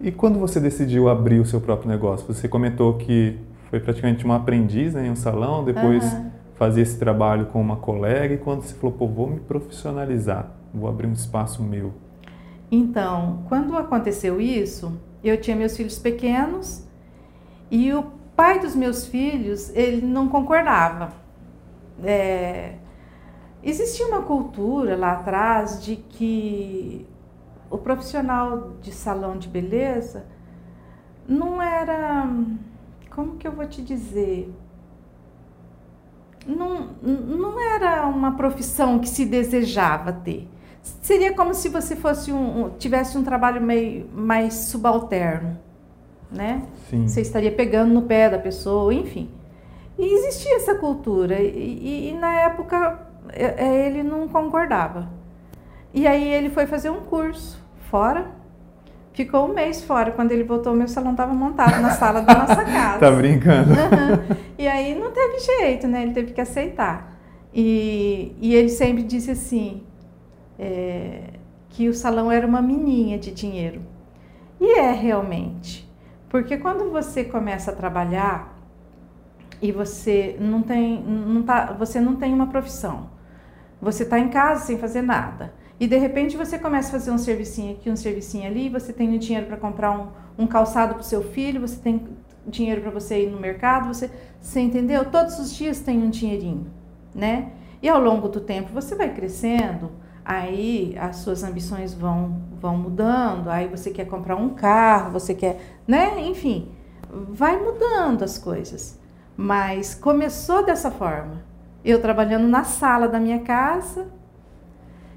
E 0.01 0.11
quando 0.11 0.39
você 0.39 0.59
decidiu 0.59 1.09
abrir 1.09 1.39
o 1.39 1.45
seu 1.45 1.61
próprio 1.61 1.89
negócio? 1.89 2.25
Você 2.31 2.47
comentou 2.47 2.95
que 2.95 3.39
foi 3.69 3.79
praticamente 3.79 4.25
uma 4.25 4.35
aprendiz 4.35 4.93
né, 4.93 5.07
em 5.07 5.11
um 5.11 5.15
salão, 5.15 5.63
depois 5.63 6.03
uhum. 6.13 6.29
fazia 6.55 6.83
esse 6.83 6.99
trabalho 6.99 7.47
com 7.47 7.59
uma 7.61 7.77
colega, 7.77 8.33
e 8.33 8.37
quando 8.37 8.61
você 8.61 8.73
falou, 8.75 8.95
pô, 8.95 9.07
vou 9.07 9.27
me 9.27 9.39
profissionalizar, 9.39 10.51
vou 10.73 10.89
abrir 10.89 11.07
um 11.07 11.13
espaço 11.13 11.63
meu. 11.63 11.93
Então, 12.69 13.43
quando 13.47 13.77
aconteceu 13.77 14.41
isso, 14.41 14.99
eu 15.23 15.39
tinha 15.39 15.55
meus 15.55 15.75
filhos 15.77 15.97
pequenos 15.97 16.83
e 17.71 17.93
o 17.93 18.03
pai 18.35 18.59
dos 18.59 18.75
meus 18.75 19.07
filhos, 19.07 19.71
ele 19.75 20.05
não 20.05 20.27
concordava. 20.27 21.13
É, 22.03 22.73
existia 23.63 24.07
uma 24.07 24.21
cultura 24.21 24.95
lá 24.95 25.13
atrás 25.13 25.83
de 25.83 25.95
que 25.95 27.07
o 27.73 27.77
profissional 27.79 28.73
de 28.81 28.91
salão 28.91 29.35
de 29.35 29.47
beleza 29.47 30.27
não 31.27 31.59
era 31.59 32.29
como 33.09 33.35
que 33.35 33.47
eu 33.47 33.51
vou 33.51 33.65
te 33.65 33.81
dizer? 33.81 34.53
Não, 36.45 36.89
não 37.01 37.59
era 37.59 38.05
uma 38.05 38.35
profissão 38.35 38.99
que 38.99 39.09
se 39.09 39.25
desejava 39.25 40.13
ter. 40.13 40.47
Seria 41.01 41.33
como 41.33 41.55
se 41.55 41.67
você 41.67 41.95
fosse 41.95 42.31
um, 42.31 42.69
tivesse 42.77 43.17
um 43.17 43.23
trabalho 43.23 43.59
meio 43.59 44.07
mais 44.13 44.53
subalterno, 44.53 45.57
né? 46.31 46.67
Sim. 46.89 47.07
Você 47.07 47.21
estaria 47.21 47.51
pegando 47.51 47.91
no 47.91 48.03
pé 48.03 48.29
da 48.29 48.37
pessoa, 48.37 48.93
enfim. 48.93 49.31
E 49.97 50.05
existia 50.05 50.57
essa 50.57 50.75
cultura 50.75 51.41
e, 51.41 51.47
e, 51.47 52.09
e 52.09 52.13
na 52.13 52.33
época 52.33 53.07
é, 53.29 53.65
é, 53.65 53.87
ele 53.87 54.03
não 54.03 54.27
concordava. 54.27 55.09
E 55.91 56.05
aí 56.05 56.27
ele 56.27 56.49
foi 56.49 56.67
fazer 56.67 56.91
um 56.91 57.01
curso 57.01 57.62
fora 57.93 58.43
Ficou 59.13 59.47
um 59.47 59.53
mês 59.53 59.83
fora. 59.83 60.11
Quando 60.11 60.31
ele 60.31 60.43
voltou, 60.43 60.73
meu 60.73 60.87
salão 60.87 61.11
estava 61.11 61.33
montado 61.33 61.79
na 61.79 61.91
sala 61.91 62.21
da 62.21 62.33
nossa 62.33 62.65
casa. 62.65 62.99
tá 62.99 63.11
brincando? 63.11 63.69
Uhum. 63.69 64.35
E 64.57 64.67
aí 64.67 64.95
não 64.95 65.11
teve 65.11 65.39
jeito, 65.39 65.87
né? 65.87 66.01
Ele 66.01 66.13
teve 66.13 66.33
que 66.33 66.41
aceitar. 66.41 67.15
E, 67.53 68.35
e 68.41 68.55
ele 68.55 68.69
sempre 68.69 69.03
disse 69.03 69.29
assim, 69.29 69.83
é, 70.57 71.25
que 71.69 71.87
o 71.87 71.93
salão 71.93 72.31
era 72.31 72.45
uma 72.45 72.59
mininha 72.59 73.19
de 73.19 73.31
dinheiro. 73.31 73.81
E 74.59 74.79
é 74.79 74.91
realmente. 74.91 75.87
Porque 76.27 76.57
quando 76.57 76.89
você 76.89 77.23
começa 77.23 77.69
a 77.69 77.75
trabalhar 77.75 78.57
e 79.61 79.71
você 79.71 80.35
não 80.39 80.63
tem, 80.63 81.03
não 81.03 81.43
tá, 81.43 81.75
você 81.77 82.01
não 82.01 82.15
tem 82.15 82.33
uma 82.33 82.47
profissão, 82.47 83.11
você 83.79 84.01
está 84.01 84.17
em 84.17 84.29
casa 84.29 84.65
sem 84.65 84.79
fazer 84.79 85.03
nada 85.03 85.53
e 85.79 85.87
de 85.87 85.97
repente 85.97 86.37
você 86.37 86.57
começa 86.57 86.89
a 86.89 86.91
fazer 86.91 87.11
um 87.11 87.17
servicinho 87.17 87.73
aqui, 87.73 87.89
um 87.89 87.95
servicinho 87.95 88.47
ali, 88.47 88.69
você 88.69 88.93
tem 88.93 89.17
dinheiro 89.17 89.47
para 89.47 89.57
comprar 89.57 89.91
um, 89.91 90.07
um 90.37 90.47
calçado 90.47 90.93
para 90.93 91.01
o 91.01 91.05
seu 91.05 91.23
filho, 91.23 91.59
você 91.61 91.77
tem 91.77 92.07
dinheiro 92.45 92.81
para 92.81 92.91
você 92.91 93.23
ir 93.23 93.29
no 93.29 93.39
mercado, 93.39 93.87
você, 93.87 94.09
você 94.39 94.59
entendeu? 94.59 95.05
Todos 95.05 95.39
os 95.39 95.53
dias 95.53 95.79
tem 95.79 96.01
um 96.01 96.09
dinheirinho, 96.09 96.67
né? 97.13 97.51
E 97.81 97.89
ao 97.89 98.01
longo 98.01 98.27
do 98.29 98.39
tempo 98.39 98.69
você 98.71 98.95
vai 98.95 99.13
crescendo, 99.13 99.91
aí 100.23 100.95
as 100.99 101.17
suas 101.17 101.43
ambições 101.43 101.93
vão, 101.93 102.41
vão 102.59 102.77
mudando, 102.77 103.49
aí 103.49 103.67
você 103.67 103.91
quer 103.91 104.05
comprar 104.05 104.35
um 104.35 104.49
carro, 104.49 105.11
você 105.11 105.33
quer, 105.33 105.59
né? 105.87 106.21
Enfim, 106.21 106.69
vai 107.09 107.61
mudando 107.61 108.23
as 108.23 108.37
coisas. 108.37 108.99
Mas 109.35 109.95
começou 109.95 110.63
dessa 110.63 110.91
forma. 110.91 111.41
Eu 111.83 112.01
trabalhando 112.01 112.47
na 112.47 112.63
sala 112.63 113.07
da 113.07 113.19
minha 113.19 113.39
casa, 113.39 114.07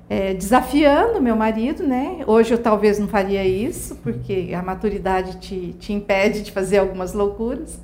é, 0.08 0.34
desafiando 0.34 1.20
meu 1.20 1.34
marido, 1.34 1.82
né? 1.82 2.22
Hoje 2.26 2.54
eu 2.54 2.58
talvez 2.58 2.98
não 2.98 3.08
faria 3.08 3.44
isso, 3.44 3.96
porque 3.96 4.52
a 4.56 4.62
maturidade 4.62 5.38
te, 5.38 5.72
te 5.78 5.92
impede 5.92 6.42
de 6.42 6.52
fazer 6.52 6.78
algumas 6.78 7.12
loucuras, 7.12 7.80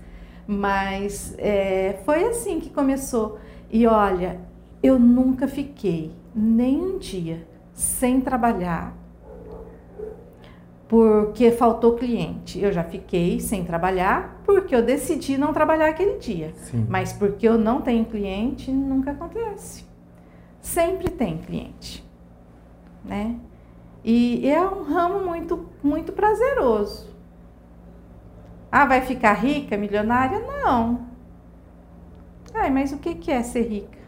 mas 0.46 1.34
é, 1.38 1.98
foi 2.04 2.24
assim 2.24 2.60
que 2.60 2.70
começou. 2.70 3.38
E 3.70 3.86
olha, 3.86 4.40
eu 4.82 4.98
nunca 4.98 5.48
fiquei 5.48 6.12
nem 6.34 6.80
um 6.80 6.98
dia 6.98 7.46
sem 7.74 8.20
trabalhar 8.20 8.96
porque 10.86 11.50
faltou 11.50 11.94
cliente. 11.94 12.60
Eu 12.60 12.70
já 12.70 12.84
fiquei 12.84 13.40
sem 13.40 13.64
trabalhar 13.64 14.42
porque 14.44 14.76
eu 14.76 14.82
decidi 14.82 15.38
não 15.38 15.52
trabalhar 15.52 15.88
aquele 15.88 16.18
dia. 16.18 16.52
Sim. 16.54 16.86
Mas 16.88 17.14
porque 17.14 17.48
eu 17.48 17.56
não 17.56 17.80
tenho 17.80 18.04
cliente, 18.04 18.70
nunca 18.70 19.12
acontece. 19.12 19.86
Sempre 20.60 21.08
tem 21.08 21.38
cliente 21.38 22.04
né? 23.04 23.36
E 24.04 24.48
é 24.48 24.60
um 24.60 24.82
ramo 24.82 25.24
muito, 25.24 25.68
muito 25.82 26.12
prazeroso. 26.12 27.10
Ah, 28.70 28.86
vai 28.86 29.02
ficar 29.02 29.34
rica, 29.34 29.76
milionária? 29.76 30.40
Não. 30.40 31.06
Ai, 32.54 32.70
mas 32.70 32.92
o 32.92 32.98
que 32.98 33.30
é 33.30 33.42
ser 33.42 33.62
rica? 33.62 33.98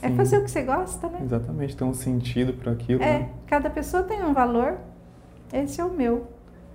É 0.00 0.08
Sim. 0.08 0.14
É 0.14 0.16
fazer 0.16 0.38
o 0.38 0.44
que 0.44 0.50
você 0.50 0.62
gosta, 0.62 1.08
né? 1.08 1.20
Exatamente, 1.22 1.76
tem 1.76 1.86
um 1.86 1.94
sentido 1.94 2.52
para 2.52 2.72
aquilo. 2.72 3.02
É, 3.02 3.18
né? 3.18 3.28
cada 3.46 3.68
pessoa 3.68 4.02
tem 4.02 4.22
um 4.24 4.32
valor. 4.32 4.78
Esse 5.52 5.80
é 5.80 5.84
o 5.84 5.90
meu. 5.90 6.28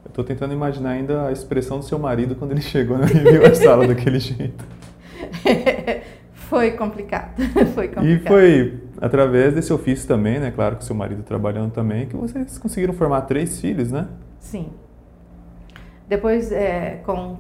Eu 0.04 0.10
estou 0.10 0.24
tentando 0.24 0.54
imaginar 0.54 0.92
ainda 0.92 1.28
a 1.28 1.32
expressão 1.32 1.80
do 1.80 1.86
seu 1.86 1.98
marido 1.98 2.36
quando 2.36 2.52
ele 2.52 2.62
chegou 2.62 2.98
e 3.00 3.32
viu 3.32 3.46
a 3.46 3.56
sala 3.56 3.88
daquele 3.88 4.20
jeito. 4.20 4.66
foi 6.34 6.72
complicado, 6.72 7.42
foi 7.74 7.88
complicado. 7.88 8.06
E 8.06 8.20
foi 8.20 8.83
através 9.00 9.54
desse 9.54 9.72
ofício 9.74 10.08
também, 10.08 10.40
né? 10.40 10.52
Claro 10.52 10.78
que 10.78 10.84
seu 10.84 10.96
marido 10.96 11.24
trabalhando 11.24 11.72
também, 11.72 12.08
que 12.08 12.16
vocês 12.16 12.58
conseguiram 12.58 12.94
formar 12.94 13.22
três 13.22 13.60
filhos, 13.60 13.92
né? 13.92 14.08
Sim. 14.40 14.70
Depois, 16.08 16.52
é, 16.52 17.02
com, 17.06 17.38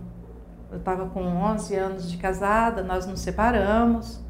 eu 0.71 0.77
estava 0.77 1.05
com 1.07 1.21
11 1.21 1.75
anos 1.75 2.11
de 2.11 2.17
casada, 2.17 2.81
nós 2.81 3.05
nos 3.05 3.19
separamos. 3.19 4.23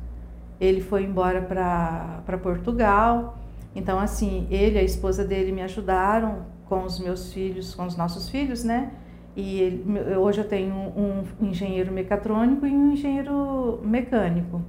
Ele 0.59 0.81
foi 0.81 1.03
embora 1.03 1.41
para 1.41 2.37
Portugal. 2.41 3.37
Então, 3.75 3.99
assim, 3.99 4.47
ele 4.49 4.75
e 4.75 4.79
a 4.79 4.83
esposa 4.83 5.23
dele 5.23 5.51
me 5.51 5.61
ajudaram 5.61 6.45
com 6.65 6.83
os 6.83 6.99
meus 6.99 7.33
filhos, 7.33 7.73
com 7.75 7.85
os 7.85 7.95
nossos 7.95 8.29
filhos, 8.29 8.63
né? 8.63 8.91
E 9.35 9.61
ele, 9.61 10.15
hoje 10.15 10.41
eu 10.41 10.47
tenho 10.47 10.75
um 10.75 11.23
engenheiro 11.41 11.91
mecatrônico 11.91 12.67
e 12.67 12.71
um 12.71 12.91
engenheiro 12.93 13.81
mecânico, 13.83 14.61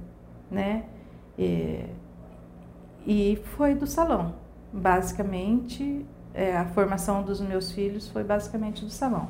né? 0.49 0.85
E, 1.37 1.81
e 3.05 3.39
foi 3.55 3.75
do 3.75 3.85
salão. 3.85 4.33
Basicamente, 4.71 6.05
é, 6.33 6.57
a 6.57 6.65
formação 6.65 7.23
dos 7.23 7.39
meus 7.39 7.71
filhos 7.71 8.07
foi 8.07 8.23
basicamente 8.23 8.83
do 8.83 8.91
salão. 8.91 9.27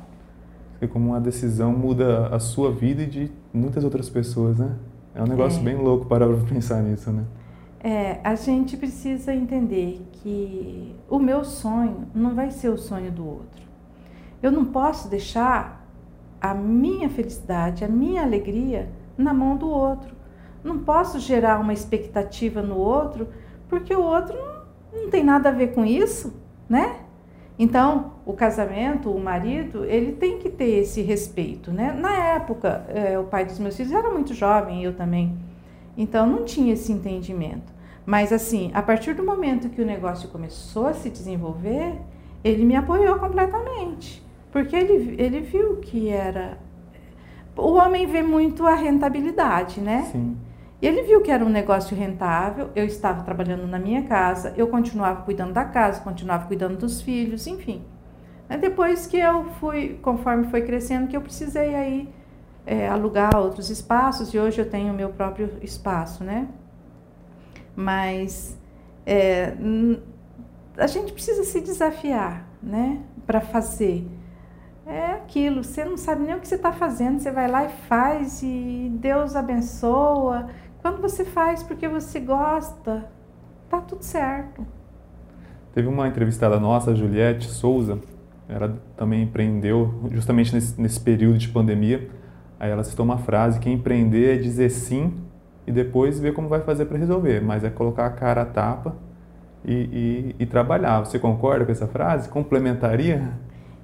E 0.80 0.86
como 0.86 1.10
uma 1.10 1.20
decisão 1.20 1.72
muda 1.72 2.28
a 2.28 2.38
sua 2.38 2.72
vida 2.72 3.02
e 3.02 3.06
de 3.06 3.32
muitas 3.52 3.84
outras 3.84 4.10
pessoas, 4.10 4.58
né? 4.58 4.76
É 5.14 5.22
um 5.22 5.26
negócio 5.26 5.60
é. 5.60 5.62
bem 5.62 5.76
louco 5.76 6.06
para 6.06 6.26
pensar 6.48 6.82
nisso, 6.82 7.10
né? 7.10 7.24
É, 7.80 8.20
a 8.24 8.34
gente 8.34 8.76
precisa 8.76 9.32
entender 9.32 10.04
que 10.12 10.94
o 11.08 11.18
meu 11.18 11.44
sonho 11.44 12.08
não 12.14 12.34
vai 12.34 12.50
ser 12.50 12.68
o 12.68 12.76
sonho 12.76 13.10
do 13.12 13.24
outro. 13.24 13.64
Eu 14.42 14.50
não 14.50 14.64
posso 14.64 15.08
deixar 15.08 15.86
a 16.40 16.52
minha 16.52 17.08
felicidade, 17.08 17.84
a 17.84 17.88
minha 17.88 18.22
alegria 18.22 18.90
na 19.16 19.32
mão 19.32 19.56
do 19.56 19.68
outro. 19.68 20.14
Não 20.62 20.80
posso 20.80 21.18
gerar 21.20 21.60
uma 21.60 21.72
expectativa 21.72 22.60
no 22.60 22.76
outro 22.76 23.28
porque 23.68 23.94
o 23.94 24.02
outro 24.02 24.36
não, 24.36 25.02
não 25.02 25.10
tem 25.10 25.24
nada 25.24 25.48
a 25.48 25.52
ver 25.52 25.74
com 25.74 25.84
isso, 25.84 26.34
né? 26.68 27.00
Então, 27.58 28.12
o 28.26 28.34
casamento, 28.34 29.10
o 29.10 29.18
marido, 29.18 29.84
ele 29.84 30.12
tem 30.12 30.38
que 30.38 30.50
ter 30.50 30.80
esse 30.80 31.00
respeito, 31.00 31.72
né? 31.72 31.92
Na 31.92 32.14
época, 32.14 32.84
é, 32.88 33.18
o 33.18 33.24
pai 33.24 33.46
dos 33.46 33.58
meus 33.58 33.76
filhos 33.76 33.92
era 33.92 34.10
muito 34.10 34.34
jovem, 34.34 34.84
eu 34.84 34.94
também. 34.94 35.38
Então, 35.96 36.26
não 36.26 36.44
tinha 36.44 36.74
esse 36.74 36.92
entendimento. 36.92 37.72
Mas, 38.04 38.30
assim, 38.30 38.70
a 38.74 38.82
partir 38.82 39.14
do 39.14 39.24
momento 39.24 39.70
que 39.70 39.80
o 39.80 39.86
negócio 39.86 40.28
começou 40.28 40.86
a 40.86 40.92
se 40.92 41.08
desenvolver, 41.08 41.94
ele 42.44 42.64
me 42.64 42.76
apoiou 42.76 43.18
completamente. 43.18 44.22
Porque 44.52 44.76
ele, 44.76 45.16
ele 45.18 45.40
viu 45.40 45.76
que 45.76 46.08
era. 46.10 46.58
O 47.56 47.72
homem 47.72 48.06
vê 48.06 48.22
muito 48.22 48.66
a 48.66 48.74
rentabilidade, 48.74 49.80
né? 49.80 50.08
Sim. 50.12 50.36
Ele 50.80 51.02
viu 51.02 51.22
que 51.22 51.30
era 51.30 51.44
um 51.44 51.48
negócio 51.48 51.96
rentável, 51.96 52.70
eu 52.74 52.84
estava 52.84 53.22
trabalhando 53.22 53.66
na 53.66 53.78
minha 53.78 54.02
casa, 54.02 54.52
eu 54.56 54.68
continuava 54.68 55.22
cuidando 55.22 55.52
da 55.52 55.64
casa, 55.64 56.02
continuava 56.02 56.46
cuidando 56.46 56.76
dos 56.76 57.00
filhos, 57.00 57.46
enfim. 57.46 57.82
Depois 58.60 59.06
que 59.06 59.18
eu 59.18 59.44
fui, 59.58 59.98
conforme 60.02 60.44
foi 60.48 60.62
crescendo, 60.62 61.08
que 61.08 61.16
eu 61.16 61.20
precisei 61.20 61.74
aí 61.74 62.08
é, 62.66 62.88
alugar 62.88 63.36
outros 63.36 63.70
espaços 63.70 64.32
e 64.34 64.38
hoje 64.38 64.60
eu 64.60 64.68
tenho 64.68 64.92
o 64.92 64.96
meu 64.96 65.10
próprio 65.10 65.58
espaço, 65.62 66.22
né? 66.22 66.46
Mas 67.74 68.56
é, 69.04 69.54
a 70.76 70.86
gente 70.86 71.12
precisa 71.12 71.42
se 71.42 71.60
desafiar, 71.60 72.46
né? 72.62 73.00
Para 73.26 73.40
fazer. 73.40 74.06
É 74.86 75.06
aquilo, 75.14 75.64
você 75.64 75.84
não 75.84 75.96
sabe 75.96 76.22
nem 76.22 76.36
o 76.36 76.40
que 76.40 76.46
você 76.46 76.54
está 76.54 76.70
fazendo, 76.70 77.18
você 77.18 77.32
vai 77.32 77.48
lá 77.50 77.64
e 77.64 77.68
faz 77.88 78.40
e 78.44 78.88
Deus 79.00 79.34
abençoa 79.34 80.48
quando 80.82 81.00
você 81.00 81.24
faz 81.24 81.62
porque 81.62 81.88
você 81.88 82.20
gosta, 82.20 83.10
tá 83.68 83.80
tudo 83.80 84.02
certo. 84.02 84.66
Teve 85.74 85.88
uma 85.88 86.08
entrevistada 86.08 86.58
nossa, 86.58 86.94
Juliette 86.94 87.48
Souza, 87.48 87.98
ela 88.48 88.80
também 88.96 89.22
empreendeu 89.22 90.08
justamente 90.10 90.54
nesse, 90.54 90.80
nesse 90.80 91.00
período 91.00 91.38
de 91.38 91.48
pandemia. 91.48 92.08
Aí 92.58 92.70
ela 92.70 92.84
citou 92.84 93.04
uma 93.04 93.18
frase 93.18 93.58
que 93.58 93.68
empreender 93.68 94.36
é 94.36 94.38
dizer 94.38 94.70
sim 94.70 95.14
e 95.66 95.72
depois 95.72 96.18
ver 96.18 96.32
como 96.32 96.48
vai 96.48 96.60
fazer 96.60 96.86
para 96.86 96.96
resolver, 96.96 97.40
mas 97.42 97.64
é 97.64 97.70
colocar 97.70 98.06
a 98.06 98.10
cara 98.10 98.42
a 98.42 98.46
tapa 98.46 98.96
e, 99.64 99.74
e, 99.74 100.36
e, 100.38 100.46
trabalhar. 100.46 101.00
Você 101.00 101.18
concorda 101.18 101.64
com 101.64 101.72
essa 101.72 101.88
frase? 101.88 102.28
Complementaria? 102.28 103.32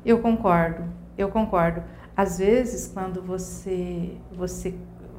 Eu 0.06 0.20
concordo, 0.20 0.84
eu 1.18 1.28
concordo. 1.28 1.82
Às 2.16 2.38
vezes, 2.38 2.86
quando 2.86 3.20
você, 3.20 4.16
você 4.32 4.74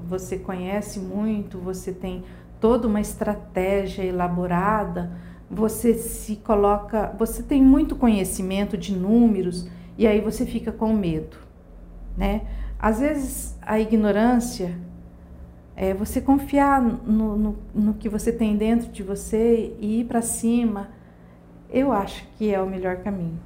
você 0.08 0.38
conhece 0.38 1.00
muito, 1.00 1.58
você 1.58 1.92
tem 1.92 2.24
toda 2.60 2.88
uma 2.88 3.02
estratégia 3.02 4.04
elaborada, 4.04 5.18
você 5.50 5.94
se 5.94 6.38
coloca, 6.38 7.14
você 7.18 7.44
tem 7.44 7.62
muito 7.62 7.96
conhecimento 7.96 8.78
de 8.78 8.96
números 8.96 9.68
e 9.98 10.08
aí 10.08 10.22
você 10.22 10.46
fica 10.46 10.72
com 10.72 10.94
medo, 10.94 11.38
né? 12.18 12.42
Às 12.80 13.00
vezes 13.00 13.58
a 13.62 13.80
ignorância 13.80 14.78
é 15.76 15.94
você 15.94 16.22
confiar 16.22 16.82
no, 16.82 17.38
no, 17.38 17.58
no 17.74 17.94
que 17.96 18.10
você 18.10 18.32
tem 18.32 18.56
dentro 18.56 18.92
de 18.92 19.02
você 19.02 19.76
e 19.80 20.02
ir 20.02 20.06
para 20.06 20.22
cima, 20.22 20.90
eu 21.70 21.92
acho 21.92 22.28
que 22.38 22.54
é 22.54 22.62
o 22.62 22.68
melhor 22.68 22.98
caminho. 22.98 23.40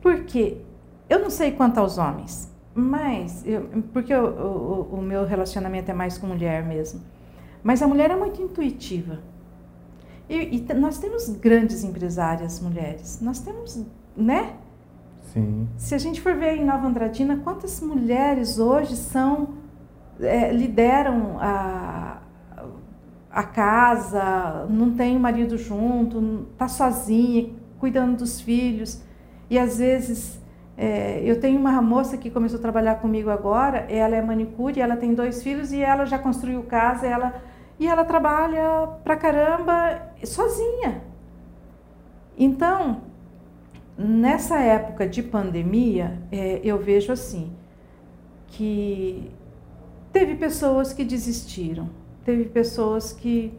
Porque 0.00 0.58
eu 1.08 1.18
não 1.18 1.30
sei 1.30 1.52
quanto 1.52 1.78
aos 1.78 1.98
homens, 1.98 2.52
mas 2.78 3.44
eu, 3.46 3.68
porque 3.92 4.14
o, 4.14 4.26
o, 4.26 4.94
o 4.98 5.02
meu 5.02 5.24
relacionamento 5.24 5.90
é 5.90 5.94
mais 5.94 6.16
com 6.16 6.26
mulher 6.26 6.64
mesmo. 6.64 7.00
Mas 7.62 7.82
a 7.82 7.86
mulher 7.86 8.10
é 8.10 8.16
muito 8.16 8.40
intuitiva. 8.40 9.18
E, 10.28 10.56
e, 10.56 10.74
nós 10.74 10.98
temos 10.98 11.28
grandes 11.28 11.82
empresárias 11.82 12.60
mulheres. 12.60 13.20
Nós 13.20 13.40
temos, 13.40 13.84
né? 14.16 14.54
Sim. 15.32 15.68
Se 15.76 15.94
a 15.94 15.98
gente 15.98 16.20
for 16.20 16.34
ver 16.34 16.56
em 16.56 16.64
Nova 16.64 16.86
Andradina, 16.86 17.38
quantas 17.38 17.80
mulheres 17.80 18.58
hoje 18.58 18.96
são 18.96 19.54
é, 20.20 20.52
lideram 20.52 21.38
a, 21.40 22.22
a 23.30 23.42
casa, 23.42 24.66
não 24.68 24.94
tem 24.94 25.16
o 25.16 25.20
marido 25.20 25.56
junto, 25.56 26.46
está 26.52 26.68
sozinha, 26.68 27.50
cuidando 27.78 28.18
dos 28.18 28.40
filhos. 28.40 29.02
E 29.50 29.58
às 29.58 29.78
vezes, 29.78 30.38
é, 30.78 31.20
eu 31.24 31.40
tenho 31.40 31.58
uma 31.58 31.82
moça 31.82 32.16
que 32.16 32.30
começou 32.30 32.58
a 32.58 32.62
trabalhar 32.62 32.94
comigo 32.96 33.28
agora, 33.28 33.80
ela 33.90 34.16
é 34.16 34.22
manicure, 34.22 34.80
ela 34.80 34.96
tem 34.96 35.12
dois 35.12 35.42
filhos 35.42 35.72
e 35.72 35.82
ela 35.82 36.04
já 36.04 36.18
construiu 36.18 36.62
casa, 36.62 37.06
ela, 37.06 37.42
e 37.78 37.86
ela 37.86 38.04
trabalha 38.04 38.86
pra 39.02 39.16
caramba 39.16 40.00
sozinha. 40.24 41.02
Então, 42.38 43.02
nessa 43.98 44.60
época 44.60 45.08
de 45.08 45.22
pandemia, 45.22 46.22
é, 46.30 46.60
eu 46.62 46.78
vejo 46.78 47.12
assim, 47.12 47.52
que 48.46 49.32
Teve 50.12 50.36
pessoas 50.36 50.92
que 50.92 51.04
desistiram, 51.04 51.88
teve 52.24 52.44
pessoas 52.44 53.12
que. 53.12 53.52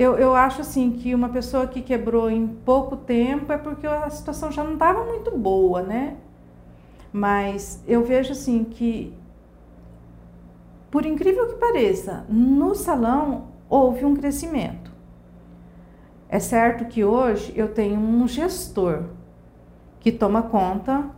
Eu, 0.00 0.16
eu 0.16 0.34
acho 0.34 0.62
assim 0.62 0.92
que 0.92 1.14
uma 1.14 1.28
pessoa 1.28 1.66
que 1.66 1.82
quebrou 1.82 2.30
em 2.30 2.46
pouco 2.46 2.96
tempo 2.96 3.52
é 3.52 3.58
porque 3.58 3.86
a 3.86 4.08
situação 4.08 4.50
já 4.50 4.64
não 4.64 4.72
estava 4.72 5.04
muito 5.04 5.36
boa, 5.36 5.82
né? 5.82 6.16
Mas 7.12 7.84
eu 7.86 8.02
vejo 8.02 8.32
assim 8.32 8.64
que, 8.64 9.12
por 10.90 11.04
incrível 11.04 11.48
que 11.48 11.56
pareça, 11.56 12.24
no 12.30 12.74
salão 12.74 13.48
houve 13.68 14.06
um 14.06 14.16
crescimento. 14.16 14.90
É 16.30 16.38
certo 16.38 16.86
que 16.86 17.04
hoje 17.04 17.52
eu 17.54 17.68
tenho 17.68 18.00
um 18.00 18.26
gestor 18.26 19.02
que 20.00 20.10
toma 20.10 20.44
conta 20.44 21.10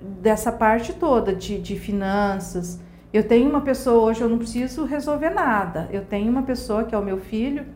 dessa 0.00 0.52
parte 0.52 0.92
toda 0.92 1.34
de, 1.34 1.60
de 1.60 1.76
finanças, 1.76 2.78
eu 3.12 3.26
tenho 3.26 3.50
uma 3.50 3.62
pessoa 3.62 4.04
hoje, 4.04 4.20
eu 4.20 4.28
não 4.28 4.38
preciso 4.38 4.84
resolver 4.84 5.30
nada. 5.30 5.88
Eu 5.90 6.04
tenho 6.04 6.30
uma 6.30 6.42
pessoa 6.44 6.84
que 6.84 6.94
é 6.94 6.98
o 6.98 7.02
meu 7.04 7.18
filho, 7.18 7.66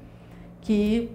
que 0.60 1.10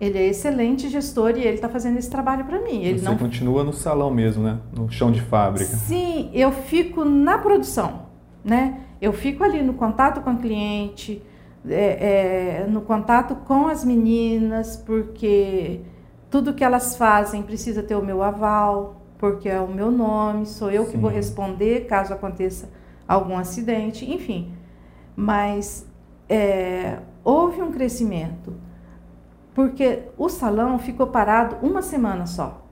ele 0.00 0.18
é 0.18 0.26
excelente 0.26 0.88
gestor 0.88 1.30
e 1.30 1.40
ele 1.40 1.54
está 1.54 1.68
fazendo 1.68 1.98
esse 1.98 2.10
trabalho 2.10 2.44
para 2.44 2.60
mim. 2.60 2.82
Ele 2.82 2.98
Você 2.98 3.04
não 3.04 3.16
continua 3.16 3.64
no 3.64 3.72
salão 3.72 4.10
mesmo, 4.10 4.44
né? 4.44 4.58
No 4.74 4.90
chão 4.90 5.10
de 5.10 5.22
fábrica. 5.22 5.74
Sim, 5.76 6.30
eu 6.34 6.52
fico 6.52 7.04
na 7.04 7.38
produção, 7.38 8.02
né? 8.44 8.80
Eu 9.00 9.12
fico 9.12 9.42
ali 9.42 9.62
no 9.62 9.74
contato 9.74 10.20
com 10.20 10.32
o 10.32 10.38
cliente, 10.38 11.22
é, 11.68 12.62
é, 12.62 12.66
no 12.68 12.82
contato 12.82 13.34
com 13.46 13.66
as 13.66 13.84
meninas, 13.84 14.76
porque 14.76 15.80
tudo 16.30 16.52
que 16.52 16.62
elas 16.62 16.96
fazem 16.96 17.42
precisa 17.42 17.82
ter 17.82 17.94
o 17.94 18.04
meu 18.04 18.22
aval, 18.22 19.00
porque 19.18 19.48
é 19.48 19.60
o 19.60 19.68
meu 19.68 19.90
nome, 19.90 20.44
sou 20.44 20.70
eu 20.70 20.84
Sim. 20.84 20.90
que 20.92 20.96
vou 20.98 21.10
responder 21.10 21.86
caso 21.86 22.12
aconteça 22.12 22.68
algum 23.08 23.36
acidente, 23.38 24.10
enfim. 24.10 24.52
Mas 25.14 25.86
é, 26.28 26.98
houve 27.26 27.60
um 27.60 27.72
crescimento, 27.72 28.54
porque 29.52 30.02
o 30.16 30.28
salão 30.28 30.78
ficou 30.78 31.08
parado 31.08 31.56
uma 31.60 31.82
semana 31.82 32.24
só. 32.24 32.64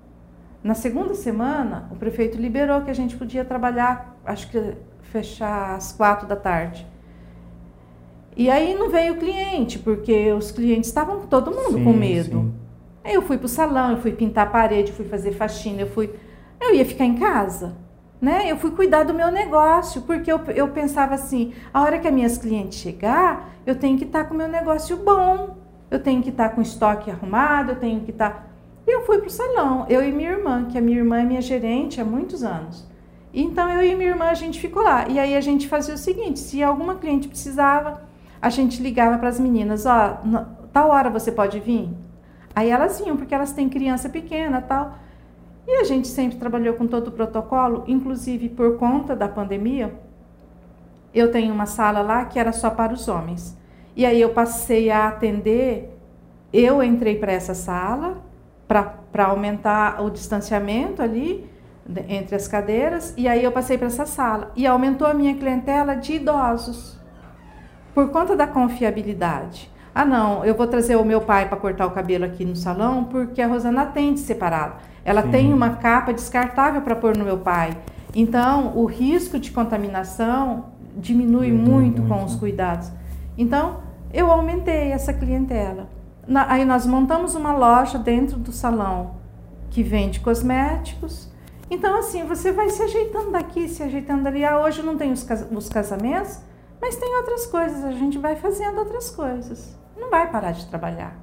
Na 0.62 0.74
segunda 0.74 1.12
semana, 1.12 1.88
o 1.90 1.96
prefeito 1.96 2.38
liberou 2.38 2.82
que 2.82 2.90
a 2.90 2.94
gente 2.94 3.16
podia 3.16 3.44
trabalhar, 3.44 4.16
acho 4.24 4.48
que 4.48 4.74
fechar 5.02 5.74
às 5.74 5.92
quatro 5.92 6.28
da 6.28 6.36
tarde. 6.36 6.86
E 8.36 8.48
aí 8.48 8.74
não 8.74 8.90
veio 8.90 9.14
o 9.14 9.18
cliente, 9.18 9.76
porque 9.76 10.32
os 10.32 10.52
clientes 10.52 10.88
estavam 10.88 11.26
todo 11.26 11.50
mundo 11.50 11.78
sim, 11.78 11.84
com 11.84 11.92
medo. 11.92 12.40
Sim. 12.40 12.54
Aí 13.02 13.14
eu 13.14 13.22
fui 13.22 13.36
para 13.36 13.46
o 13.46 13.48
salão, 13.48 13.90
eu 13.90 13.96
fui 13.98 14.12
pintar 14.12 14.46
a 14.46 14.50
parede, 14.50 14.92
fui 14.92 15.04
fazer 15.04 15.32
faxina, 15.32 15.82
eu 15.82 15.88
fui. 15.88 16.14
Eu 16.60 16.74
ia 16.76 16.84
ficar 16.84 17.04
em 17.04 17.16
casa 17.16 17.74
né? 18.20 18.50
Eu 18.50 18.56
fui 18.56 18.70
cuidar 18.70 19.04
do 19.04 19.12
meu 19.12 19.30
negócio, 19.30 20.02
porque 20.02 20.30
eu, 20.30 20.40
eu 20.54 20.68
pensava 20.68 21.14
assim, 21.14 21.52
a 21.72 21.82
hora 21.82 21.98
que 21.98 22.08
as 22.08 22.14
minhas 22.14 22.38
clientes 22.38 22.78
chegar, 22.78 23.50
eu 23.66 23.74
tenho 23.74 23.98
que 23.98 24.04
estar 24.04 24.24
com 24.24 24.34
o 24.34 24.36
meu 24.36 24.48
negócio 24.48 24.96
bom, 24.96 25.56
eu 25.90 26.02
tenho 26.02 26.22
que 26.22 26.30
estar 26.30 26.50
com 26.50 26.60
estoque 26.60 27.10
arrumado, 27.10 27.72
eu 27.72 27.76
tenho 27.76 28.00
que 28.00 28.10
estar... 28.10 28.50
E 28.86 28.94
eu 28.94 29.04
fui 29.06 29.18
para 29.18 29.26
o 29.26 29.30
salão, 29.30 29.86
eu 29.88 30.02
e 30.02 30.12
minha 30.12 30.30
irmã, 30.30 30.66
que 30.66 30.76
a 30.76 30.80
minha 30.80 30.98
irmã 30.98 31.20
é 31.20 31.24
minha 31.24 31.40
gerente 31.40 32.00
há 32.00 32.04
muitos 32.04 32.42
anos. 32.42 32.86
Então, 33.32 33.68
eu 33.70 33.82
e 33.82 33.94
minha 33.94 34.10
irmã, 34.10 34.26
a 34.26 34.34
gente 34.34 34.60
ficou 34.60 34.82
lá. 34.82 35.08
E 35.08 35.18
aí, 35.18 35.36
a 35.36 35.40
gente 35.40 35.66
fazia 35.66 35.94
o 35.94 35.98
seguinte, 35.98 36.38
se 36.38 36.62
alguma 36.62 36.96
cliente 36.96 37.26
precisava, 37.28 38.02
a 38.40 38.50
gente 38.50 38.82
ligava 38.82 39.18
para 39.18 39.28
as 39.28 39.40
meninas, 39.40 39.86
ó, 39.86 40.20
tal 40.72 40.90
hora 40.90 41.08
você 41.08 41.32
pode 41.32 41.58
vir? 41.60 41.88
Aí 42.54 42.70
elas 42.70 43.00
vinham, 43.00 43.16
porque 43.16 43.34
elas 43.34 43.52
têm 43.52 43.68
criança 43.68 44.08
pequena 44.08 44.60
tal. 44.60 44.98
E 45.66 45.76
a 45.76 45.84
gente 45.84 46.08
sempre 46.08 46.38
trabalhou 46.38 46.74
com 46.74 46.86
todo 46.86 47.08
o 47.08 47.12
protocolo, 47.12 47.84
inclusive 47.86 48.48
por 48.48 48.76
conta 48.76 49.16
da 49.16 49.28
pandemia. 49.28 49.94
Eu 51.12 51.30
tenho 51.30 51.54
uma 51.54 51.66
sala 51.66 52.02
lá 52.02 52.24
que 52.24 52.38
era 52.38 52.52
só 52.52 52.70
para 52.70 52.92
os 52.92 53.08
homens. 53.08 53.56
E 53.96 54.04
aí 54.04 54.20
eu 54.20 54.30
passei 54.30 54.90
a 54.90 55.08
atender, 55.08 55.96
eu 56.52 56.82
entrei 56.82 57.16
para 57.16 57.32
essa 57.32 57.54
sala 57.54 58.22
para 58.66 59.26
aumentar 59.26 60.02
o 60.02 60.10
distanciamento 60.10 61.00
ali 61.00 61.48
entre 62.08 62.34
as 62.34 62.48
cadeiras, 62.48 63.12
e 63.16 63.28
aí 63.28 63.44
eu 63.44 63.52
passei 63.52 63.76
para 63.76 63.86
essa 63.86 64.06
sala. 64.06 64.50
E 64.56 64.66
aumentou 64.66 65.06
a 65.06 65.14
minha 65.14 65.34
clientela 65.34 65.94
de 65.94 66.14
idosos, 66.14 66.98
por 67.94 68.10
conta 68.10 68.34
da 68.34 68.46
confiabilidade. 68.46 69.70
Ah, 69.94 70.04
não, 70.04 70.44
eu 70.44 70.54
vou 70.54 70.66
trazer 70.66 70.96
o 70.96 71.04
meu 71.04 71.20
pai 71.20 71.48
para 71.48 71.56
cortar 71.56 71.86
o 71.86 71.92
cabelo 71.92 72.24
aqui 72.24 72.44
no 72.44 72.56
salão, 72.56 73.04
porque 73.04 73.40
a 73.40 73.46
Rosana 73.46 73.82
atende 73.82 74.18
separado. 74.18 74.76
Ela 75.04 75.22
Sim. 75.22 75.30
tem 75.30 75.52
uma 75.52 75.70
capa 75.70 76.12
descartável 76.12 76.80
para 76.80 76.96
pôr 76.96 77.16
no 77.16 77.24
meu 77.24 77.38
pai. 77.38 77.76
Então, 78.14 78.76
o 78.76 78.86
risco 78.86 79.38
de 79.38 79.50
contaminação 79.50 80.66
diminui 80.96 81.52
muito, 81.52 82.00
muito, 82.00 82.02
com 82.02 82.24
os 82.24 82.36
cuidados. 82.36 82.90
Então, 83.36 83.80
eu 84.12 84.30
aumentei 84.30 84.92
essa 84.92 85.12
clientela. 85.12 85.88
Na, 86.26 86.50
aí 86.50 86.64
nós 86.64 86.86
montamos 86.86 87.34
uma 87.34 87.52
loja 87.52 87.98
dentro 87.98 88.38
do 88.38 88.52
salão 88.52 89.16
que 89.70 89.82
vende 89.82 90.20
cosméticos. 90.20 91.28
Então, 91.68 91.98
assim, 91.98 92.24
você 92.24 92.52
vai 92.52 92.70
se 92.70 92.82
ajeitando 92.82 93.32
daqui, 93.32 93.68
se 93.68 93.82
ajeitando 93.82 94.28
ali. 94.28 94.44
Ah, 94.44 94.60
hoje 94.60 94.82
não 94.82 94.96
tem 94.96 95.10
os, 95.10 95.26
os 95.50 95.68
casamentos, 95.68 96.38
mas 96.80 96.96
tem 96.96 97.16
outras 97.16 97.46
coisas. 97.46 97.84
A 97.84 97.92
gente 97.92 98.16
vai 98.16 98.36
fazendo 98.36 98.78
outras 98.78 99.10
coisas. 99.10 99.76
Não 99.98 100.08
vai 100.10 100.30
parar 100.30 100.52
de 100.52 100.66
trabalhar, 100.66 101.16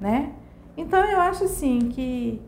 né? 0.00 0.32
Então, 0.76 1.04
eu 1.04 1.20
acho 1.20 1.44
assim 1.44 1.80
que 1.80 2.40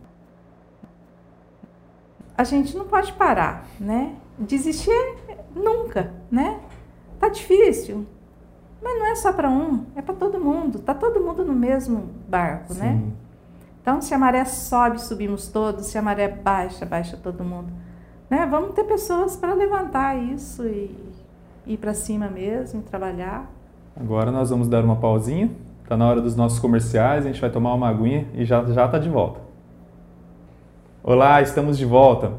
a 2.39 2.45
gente 2.45 2.77
não 2.77 2.85
pode 2.85 3.13
parar, 3.15 3.67
né? 3.81 4.15
Desistir 4.39 5.17
nunca, 5.57 6.13
né? 6.31 6.61
Tá 7.19 7.29
difícil, 7.29 8.07
mas 8.81 8.97
não 8.97 9.07
é 9.07 9.17
só 9.17 9.33
para 9.33 9.51
um, 9.51 9.85
é 9.97 10.01
para 10.01 10.15
todo 10.15 10.39
mundo. 10.39 10.79
Tá 10.79 10.95
todo 10.95 11.21
mundo 11.21 11.45
no 11.45 11.53
mesmo 11.53 12.11
barco, 12.29 12.73
né? 12.75 12.93
Sim. 12.93 13.07
né? 13.07 13.13
Então, 13.83 14.01
se 14.01 14.15
a 14.15 14.19
maré 14.19 14.45
sobe, 14.45 15.01
subimos 15.01 15.49
todos. 15.49 15.87
Se 15.87 15.99
a 15.99 16.03
maré 16.03 16.29
baixa, 16.29 16.87
baixa 16.87 17.17
todo 17.17 17.43
mundo. 17.43 17.73
Né? 18.29 18.47
Vamos 18.47 18.75
ter 18.75 18.85
pessoas 18.85 19.35
para 19.35 19.55
levantar 19.55 20.17
isso 20.17 20.65
e 20.67 20.95
ir 21.67 21.77
para 21.79 21.95
cima 21.95 22.29
mesmo, 22.29 22.83
trabalhar. 22.83 23.51
Agora 23.97 24.31
nós 24.31 24.51
vamos 24.51 24.69
dar 24.69 24.85
uma 24.85 24.97
pausinha. 24.97 25.51
Tá 25.89 25.97
na 25.97 26.07
hora 26.07 26.21
dos 26.21 26.37
nossos 26.37 26.59
comerciais. 26.59 27.25
A 27.25 27.29
gente 27.29 27.41
vai 27.41 27.51
tomar 27.51 27.75
uma 27.75 27.89
aguinha 27.89 28.29
e 28.35 28.45
já 28.45 28.63
já 28.67 28.87
tá 28.87 28.99
de 28.99 29.09
volta. 29.09 29.48
Olá, 31.11 31.41
estamos 31.41 31.79
de 31.79 31.87
volta. 31.87 32.33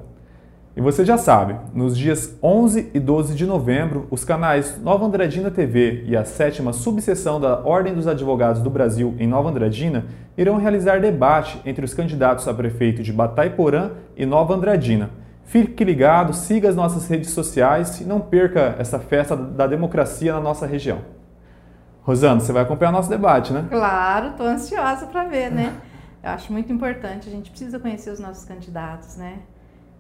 E 0.77 0.79
você 0.79 1.03
já 1.03 1.17
sabe, 1.17 1.55
nos 1.73 1.97
dias 1.97 2.38
11 2.43 2.91
e 2.93 2.99
12 2.99 3.34
de 3.34 3.43
novembro, 3.43 4.05
os 4.12 4.23
canais 4.23 4.79
Nova 4.79 5.08
Andradina 5.08 5.49
TV 5.49 6.03
e 6.05 6.15
a 6.15 6.23
sétima 6.23 6.71
subseção 6.71 7.41
da 7.41 7.62
Ordem 7.62 7.95
dos 7.95 8.05
Advogados 8.05 8.62
do 8.62 8.69
Brasil 8.69 9.15
em 9.17 9.25
Nova 9.25 9.49
Andradina 9.49 10.05
irão 10.38 10.58
realizar 10.58 11.01
debate 11.01 11.60
entre 11.65 11.84
os 11.84 11.95
candidatos 11.95 12.47
a 12.47 12.53
prefeito 12.53 13.01
de 13.01 13.12
Bataiporã 13.12 13.89
e 14.15 14.23
Nova 14.23 14.53
Andradina. 14.53 15.10
Fique 15.45 15.84
ligado, 15.84 16.32
siga 16.32 16.69
as 16.69 16.75
nossas 16.75 17.08
redes 17.08 17.32
sociais 17.32 17.99
e 18.01 18.03
não 18.03 18.19
perca 18.21 18.75
essa 18.77 18.99
festa 18.99 19.36
da 19.36 19.65
democracia 19.65 20.32
na 20.32 20.39
nossa 20.39 20.67
região. 20.67 20.99
Rosana, 22.03 22.39
você 22.39 22.53
vai 22.53 22.62
acompanhar 22.62 22.91
nosso 22.91 23.10
debate, 23.10 23.51
né? 23.51 23.65
Claro, 23.67 24.27
estou 24.27 24.45
ansiosa 24.45 25.08
para 25.08 25.23
ver, 25.23 25.49
né? 25.49 25.73
Eu 26.23 26.32
acho 26.32 26.51
muito 26.51 26.71
importante, 26.71 27.29
a 27.29 27.32
gente 27.32 27.49
precisa 27.49 27.79
conhecer 27.79 28.12
os 28.12 28.19
nossos 28.19 28.45
candidatos, 28.45 29.15
né? 29.17 29.39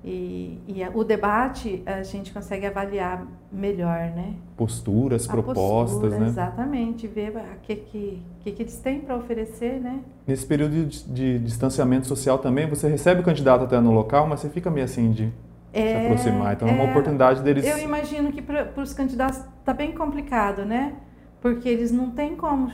E, 0.03 0.61
e 0.65 0.81
o 0.93 1.03
debate 1.03 1.83
a 1.85 2.03
gente 2.03 2.31
consegue 2.31 2.65
avaliar 2.65 3.27
melhor, 3.51 4.11
né? 4.15 4.33
Posturas, 4.55 5.27
a 5.27 5.31
propostas, 5.31 5.99
postura, 5.99 6.19
né? 6.19 6.27
Exatamente, 6.27 7.05
ver 7.05 7.35
o 7.35 7.59
que, 7.61 7.75
que, 7.75 8.21
que, 8.39 8.51
que 8.51 8.63
eles 8.63 8.77
têm 8.79 9.01
para 9.01 9.17
oferecer, 9.17 9.81
né? 9.81 9.99
Nesse 10.25 10.45
período 10.45 10.85
de, 10.85 11.03
de, 11.03 11.39
distanciamento 11.39 12.07
social 12.07 12.37
também, 12.37 12.67
você 12.67 12.87
recebe 12.87 13.19
o 13.19 13.23
candidato 13.23 13.65
até 13.65 13.79
no 13.81 13.91
local, 13.91 14.25
mas 14.25 14.39
você 14.39 14.49
fica 14.49 14.71
meio 14.71 14.85
assim 14.85 15.11
de 15.11 15.33
é, 15.73 15.99
se 15.99 16.05
aproximar. 16.05 16.53
Então 16.53 16.67
é, 16.67 16.71
é 16.71 16.73
uma 16.75 16.85
oportunidade 16.85 17.41
deles. 17.43 17.65
Eu 17.65 17.79
imagino 17.79 18.31
que 18.31 18.41
para 18.41 18.71
os 18.77 18.93
candidatos 18.93 19.41
está 19.59 19.73
bem 19.73 19.91
complicado, 19.91 20.63
né? 20.63 20.93
Porque 21.41 21.67
eles 21.67 21.91
não 21.91 22.11
têm 22.11 22.37
como 22.37 22.71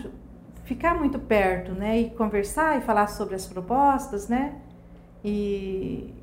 ficar 0.66 0.96
muito 0.96 1.18
perto, 1.18 1.72
né? 1.72 2.02
E 2.02 2.10
conversar 2.10 2.78
e 2.78 2.82
falar 2.82 3.08
sobre 3.08 3.36
as 3.36 3.48
propostas, 3.48 4.28
né? 4.28 4.56
E 5.24 6.14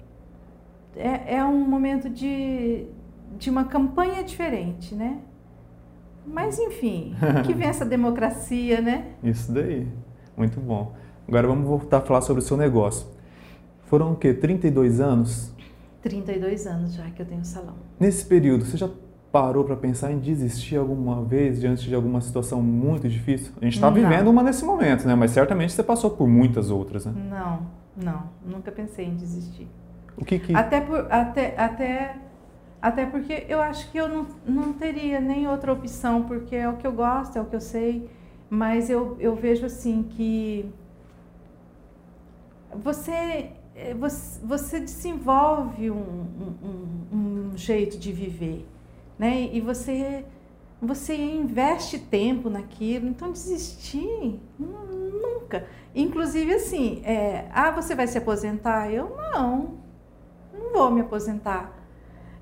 é, 0.96 1.36
é 1.36 1.44
um 1.44 1.66
momento 1.66 2.10
de, 2.10 2.84
de 3.38 3.48
uma 3.48 3.64
campanha 3.64 4.22
diferente, 4.22 4.94
né? 4.94 5.18
Mas 6.26 6.58
enfim, 6.58 7.14
que 7.46 7.54
vem 7.54 7.68
essa 7.68 7.84
democracia, 7.84 8.80
né? 8.80 9.12
Isso 9.22 9.50
daí, 9.50 9.88
muito 10.36 10.60
bom. 10.60 10.94
Agora 11.26 11.46
vamos 11.46 11.66
voltar 11.66 11.98
a 11.98 12.00
falar 12.00 12.20
sobre 12.20 12.42
o 12.42 12.44
seu 12.44 12.56
negócio. 12.56 13.06
Foram 13.84 14.12
o 14.12 14.16
quê? 14.16 14.34
32 14.34 15.00
anos? 15.00 15.52
32 16.02 16.66
anos 16.66 16.94
já 16.94 17.08
que 17.10 17.22
eu 17.22 17.26
tenho 17.26 17.44
salão. 17.44 17.74
Nesse 17.98 18.24
período, 18.24 18.64
você 18.64 18.76
já 18.76 18.88
parou 19.32 19.64
para 19.64 19.74
pensar 19.74 20.12
em 20.12 20.18
desistir 20.18 20.76
alguma 20.76 21.24
vez 21.24 21.58
diante 21.58 21.88
de 21.88 21.94
alguma 21.94 22.20
situação 22.20 22.60
muito 22.60 23.08
difícil? 23.08 23.52
A 23.60 23.64
gente 23.64 23.74
está 23.74 23.88
vivendo 23.88 24.28
uma 24.28 24.42
nesse 24.42 24.62
momento, 24.62 25.08
né? 25.08 25.14
Mas 25.14 25.30
certamente 25.30 25.72
você 25.72 25.82
passou 25.82 26.10
por 26.10 26.28
muitas 26.28 26.70
outras, 26.70 27.06
né? 27.06 27.14
Não, 27.30 27.66
não, 27.96 28.24
nunca 28.44 28.70
pensei 28.70 29.06
em 29.06 29.16
desistir. 29.16 29.66
O 30.18 30.24
que 30.24 30.38
que... 30.38 30.54
Até, 30.54 30.82
por, 30.82 31.10
até, 31.10 31.58
até, 31.58 32.16
até 32.80 33.06
porque 33.06 33.46
eu 33.48 33.60
acho 33.62 33.90
que 33.90 33.96
eu 33.96 34.06
não, 34.06 34.26
não 34.46 34.72
teria 34.74 35.18
nem 35.18 35.48
outra 35.48 35.72
opção, 35.72 36.24
porque 36.24 36.54
é 36.54 36.68
o 36.68 36.76
que 36.76 36.86
eu 36.86 36.92
gosto, 36.92 37.38
é 37.38 37.40
o 37.40 37.46
que 37.46 37.56
eu 37.56 37.60
sei, 37.60 38.10
mas 38.50 38.90
eu, 38.90 39.16
eu 39.18 39.34
vejo 39.34 39.64
assim 39.64 40.02
que 40.02 40.70
você, 42.74 43.50
eh, 43.74 43.94
você, 43.94 44.40
você 44.44 44.78
desenvolve 44.78 45.90
um, 45.90 46.26
um, 46.62 47.16
um 47.16 47.56
jeito 47.56 47.98
de 47.98 48.12
viver, 48.12 48.66
né? 49.22 49.48
E 49.52 49.60
você 49.60 50.24
você 50.80 51.14
investe 51.14 51.96
tempo 51.96 52.50
naquilo, 52.50 53.06
então 53.06 53.30
desistir 53.30 54.40
nunca. 54.58 55.64
Inclusive 55.94 56.54
assim, 56.54 57.00
é, 57.04 57.46
ah, 57.52 57.70
você 57.70 57.94
vai 57.94 58.08
se 58.08 58.18
aposentar? 58.18 58.90
Eu 58.92 59.16
não 59.16 59.78
não 60.52 60.72
vou 60.72 60.90
me 60.90 61.02
aposentar. 61.02 61.72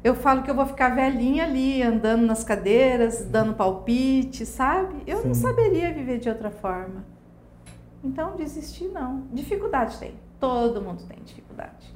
Eu 0.02 0.14
falo 0.14 0.42
que 0.42 0.50
eu 0.50 0.54
vou 0.54 0.64
ficar 0.64 0.94
velhinha 0.94 1.44
ali, 1.44 1.82
andando 1.82 2.24
nas 2.24 2.42
cadeiras, 2.42 3.26
dando 3.26 3.52
palpite, 3.52 4.46
sabe? 4.46 5.02
Eu 5.06 5.18
Sim. 5.18 5.28
não 5.28 5.34
saberia 5.34 5.92
viver 5.92 6.18
de 6.18 6.30
outra 6.30 6.50
forma. 6.50 7.04
Então, 8.02 8.36
desistir 8.36 8.88
não. 8.88 9.26
Dificuldade 9.30 9.98
tem. 9.98 10.14
Todo 10.40 10.80
mundo 10.80 11.02
tem 11.06 11.18
dificuldade. 11.22 11.94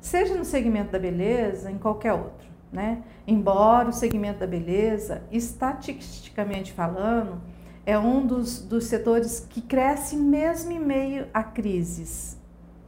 Seja 0.00 0.34
no 0.34 0.44
segmento 0.44 0.90
da 0.90 0.98
beleza, 0.98 1.70
em 1.70 1.78
qualquer 1.78 2.12
outro, 2.12 2.45
né? 2.72 3.02
Embora 3.26 3.88
o 3.88 3.92
segmento 3.92 4.40
da 4.40 4.46
beleza, 4.46 5.22
estatisticamente 5.30 6.72
falando, 6.72 7.40
é 7.84 7.98
um 7.98 8.26
dos, 8.26 8.60
dos 8.60 8.84
setores 8.84 9.46
que 9.48 9.60
cresce 9.60 10.16
mesmo 10.16 10.72
em 10.72 10.80
meio 10.80 11.26
a 11.32 11.42
crises. 11.42 12.40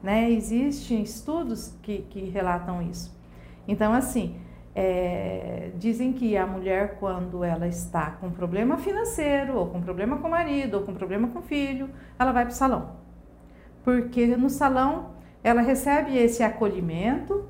Né? 0.03 0.31
Existem 0.31 1.03
estudos 1.03 1.75
que, 1.83 1.99
que 2.11 2.21
relatam 2.29 2.83
isso. 2.83 3.17
Então, 3.67 3.93
assim, 3.93 4.37
é, 4.75 5.71
dizem 5.77 6.13
que 6.13 6.37
a 6.37 6.47
mulher, 6.47 6.99
quando 6.99 7.43
ela 7.43 7.67
está 7.67 8.13
com 8.13 8.31
problema 8.31 8.79
financeiro, 8.79 9.57
ou 9.57 9.67
com 9.67 9.81
problema 9.81 10.19
com 10.19 10.29
o 10.29 10.31
marido, 10.31 10.75
ou 10.75 10.83
com 10.83 10.95
problema 10.95 11.29
com 11.29 11.41
o 11.41 11.43
filho, 11.43 11.91
ela 12.19 12.33
vai 12.33 12.45
para 12.45 12.53
o 12.53 12.57
salão. 12.57 12.93
Porque 13.85 14.27
no 14.37 14.49
salão 14.49 15.11
ela 15.43 15.63
recebe 15.63 16.17
esse 16.17 16.43
acolhimento, 16.43 17.49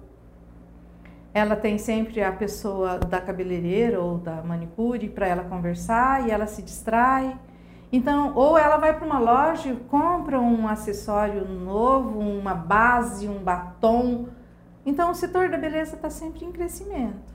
ela 1.38 1.56
tem 1.56 1.78
sempre 1.78 2.22
a 2.22 2.32
pessoa 2.32 2.98
da 2.98 3.20
cabeleireira 3.20 4.00
ou 4.00 4.18
da 4.18 4.42
manicure 4.42 5.08
para 5.08 5.26
ela 5.26 5.44
conversar 5.44 6.26
e 6.26 6.30
ela 6.30 6.46
se 6.46 6.62
distrai. 6.62 7.36
Então, 7.90 8.34
ou 8.34 8.58
ela 8.58 8.76
vai 8.76 8.94
para 8.94 9.06
uma 9.06 9.18
loja 9.18 9.74
compra 9.88 10.38
um 10.38 10.68
acessório 10.68 11.46
novo, 11.48 12.18
uma 12.18 12.54
base, 12.54 13.28
um 13.28 13.38
batom. 13.38 14.26
Então, 14.84 15.10
o 15.10 15.14
setor 15.14 15.48
da 15.48 15.56
beleza 15.56 15.96
está 15.96 16.10
sempre 16.10 16.44
em 16.44 16.52
crescimento. 16.52 17.32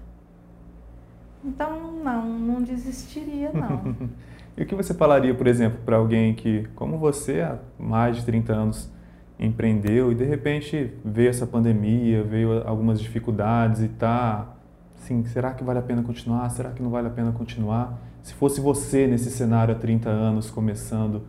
Então, 1.43 1.91
não, 1.91 2.25
não 2.25 2.61
desistiria, 2.61 3.51
não. 3.51 3.95
e 4.55 4.63
o 4.63 4.65
que 4.65 4.75
você 4.75 4.93
falaria, 4.93 5.33
por 5.33 5.47
exemplo, 5.47 5.79
para 5.83 5.97
alguém 5.97 6.33
que, 6.35 6.67
como 6.75 6.97
você, 6.97 7.41
há 7.41 7.57
mais 7.77 8.17
de 8.17 8.25
30 8.25 8.53
anos, 8.53 8.91
empreendeu 9.39 10.11
e 10.11 10.15
de 10.15 10.23
repente 10.23 10.93
veio 11.03 11.29
essa 11.29 11.45
pandemia, 11.45 12.23
veio 12.23 12.67
algumas 12.67 12.99
dificuldades 12.99 13.81
e 13.81 13.87
tá, 13.87 14.55
assim, 14.97 15.23
será 15.25 15.53
que 15.53 15.63
vale 15.63 15.79
a 15.79 15.81
pena 15.81 16.01
continuar? 16.03 16.49
Será 16.49 16.71
que 16.71 16.81
não 16.81 16.89
vale 16.89 17.07
a 17.07 17.11
pena 17.11 17.31
continuar? 17.31 17.99
Se 18.21 18.33
fosse 18.33 18.61
você 18.61 19.05
nesse 19.05 19.29
cenário 19.29 19.75
há 19.75 19.77
30 19.77 20.09
anos 20.09 20.49
começando, 20.49 21.23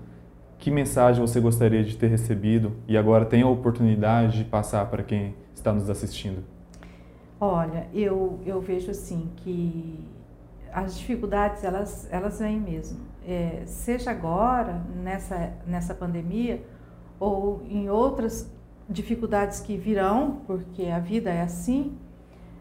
que 0.59 0.71
mensagem 0.71 1.21
você 1.21 1.41
gostaria 1.41 1.83
de 1.83 1.97
ter 1.97 2.07
recebido 2.07 2.73
e 2.87 2.97
agora 2.97 3.25
tem 3.25 3.43
a 3.43 3.49
oportunidade 3.49 4.39
de 4.39 4.45
passar 4.45 4.87
para 4.87 5.03
quem 5.03 5.35
está 5.55 5.73
nos 5.73 5.91
assistindo? 5.91 6.45
Olha, 7.41 7.89
eu, 7.93 8.39
eu 8.47 8.61
vejo 8.61 8.91
assim 8.91 9.29
que 9.37 9.99
as 10.73 10.97
dificuldades 10.97 11.63
elas, 11.63 12.09
elas 12.11 12.39
vêm 12.39 12.61
mesmo. 12.61 13.01
É, 13.27 13.63
seja 13.67 14.11
agora, 14.11 14.81
nessa, 15.03 15.53
nessa 15.67 15.95
pandemia, 15.95 16.63
ou 17.25 17.63
em 17.69 17.89
outras 17.89 18.51
dificuldades 18.89 19.61
que 19.61 19.77
virão, 19.77 20.43
porque 20.47 20.85
a 20.85 20.99
vida 20.99 21.31
é 21.31 21.41
assim, 21.41 21.97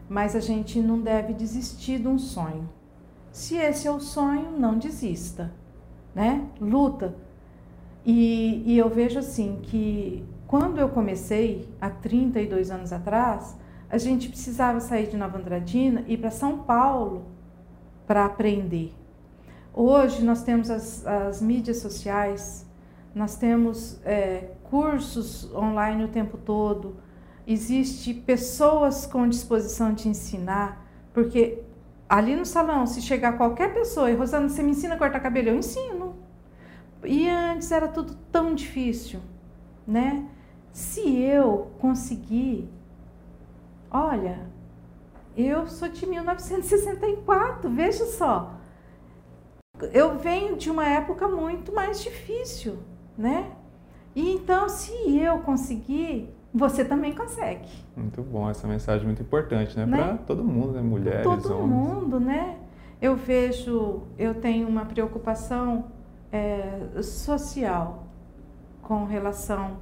mas 0.08 0.34
a 0.34 0.40
gente 0.40 0.80
não 0.80 1.00
deve 1.00 1.34
desistir 1.34 1.98
de 1.98 2.08
um 2.08 2.18
sonho. 2.18 2.68
Se 3.30 3.56
esse 3.56 3.86
é 3.86 3.90
o 3.90 4.00
sonho, 4.00 4.58
não 4.58 4.78
desista, 4.78 5.52
né? 6.14 6.46
Luta. 6.60 7.14
E, 8.06 8.62
e 8.64 8.78
eu 8.78 8.88
vejo 8.88 9.18
assim 9.18 9.60
que 9.62 10.24
quando 10.46 10.78
eu 10.78 10.88
comecei, 10.88 11.68
há 11.80 11.90
32 11.90 12.70
anos 12.70 12.92
atrás, 12.92 13.56
a 13.90 13.98
gente 13.98 14.28
precisava 14.28 14.80
sair 14.80 15.08
de 15.08 15.16
Nova 15.16 15.38
Andradina 15.38 16.04
e 16.06 16.14
ir 16.14 16.18
para 16.18 16.30
São 16.30 16.58
Paulo 16.58 17.26
para 18.06 18.24
aprender. 18.24 18.94
Hoje 19.72 20.24
nós 20.24 20.42
temos 20.42 20.70
as, 20.70 21.06
as 21.06 21.42
mídias 21.42 21.78
sociais, 21.78 22.64
nós 23.14 23.36
temos 23.36 24.00
é, 24.04 24.50
cursos 24.70 25.52
online 25.54 26.04
o 26.04 26.08
tempo 26.08 26.36
todo, 26.36 26.96
existe 27.46 28.14
pessoas 28.14 29.06
com 29.06 29.28
disposição 29.28 29.92
de 29.92 30.08
ensinar, 30.08 30.86
porque 31.12 31.62
ali 32.08 32.34
no 32.36 32.44
salão, 32.44 32.86
se 32.86 33.00
chegar 33.02 33.36
qualquer 33.36 33.72
pessoa 33.72 34.10
e 34.10 34.14
Rosana, 34.14 34.48
você 34.48 34.62
me 34.62 34.70
ensina 34.70 34.94
a 34.94 34.98
cortar 34.98 35.20
cabelo? 35.20 35.48
Eu 35.48 35.56
ensino. 35.56 36.16
E 37.04 37.28
antes 37.28 37.70
era 37.70 37.88
tudo 37.88 38.16
tão 38.32 38.54
difícil, 38.54 39.20
né? 39.86 40.26
Se 40.72 41.18
eu 41.20 41.70
conseguir, 41.78 42.68
olha, 43.90 44.48
eu 45.36 45.66
sou 45.66 45.88
de 45.88 46.06
1964, 46.06 47.70
veja 47.70 48.06
só. 48.06 48.54
Eu 49.92 50.18
venho 50.18 50.56
de 50.56 50.70
uma 50.70 50.86
época 50.86 51.28
muito 51.28 51.72
mais 51.72 52.02
difícil, 52.02 52.78
né? 53.18 53.52
E 54.14 54.32
então, 54.32 54.68
se 54.68 55.18
eu 55.18 55.38
conseguir, 55.38 56.32
você 56.52 56.84
também 56.84 57.12
consegue. 57.12 57.68
Muito 57.96 58.22
bom, 58.22 58.48
essa 58.48 58.66
mensagem 58.68 59.02
é 59.02 59.06
muito 59.06 59.22
importante, 59.22 59.76
né? 59.76 59.84
né? 59.84 59.96
Para 59.96 60.16
todo 60.18 60.44
mundo, 60.44 60.72
né? 60.72 60.80
Mulheres, 60.80 61.22
todo 61.24 61.32
homens. 61.32 61.48
Todo 61.48 61.66
mundo, 61.66 62.20
né? 62.20 62.58
Eu 63.02 63.16
vejo, 63.16 64.02
eu 64.16 64.34
tenho 64.34 64.68
uma 64.68 64.84
preocupação 64.84 65.86
é, 66.30 67.02
social 67.02 68.04
com 68.82 69.04
relação. 69.04 69.78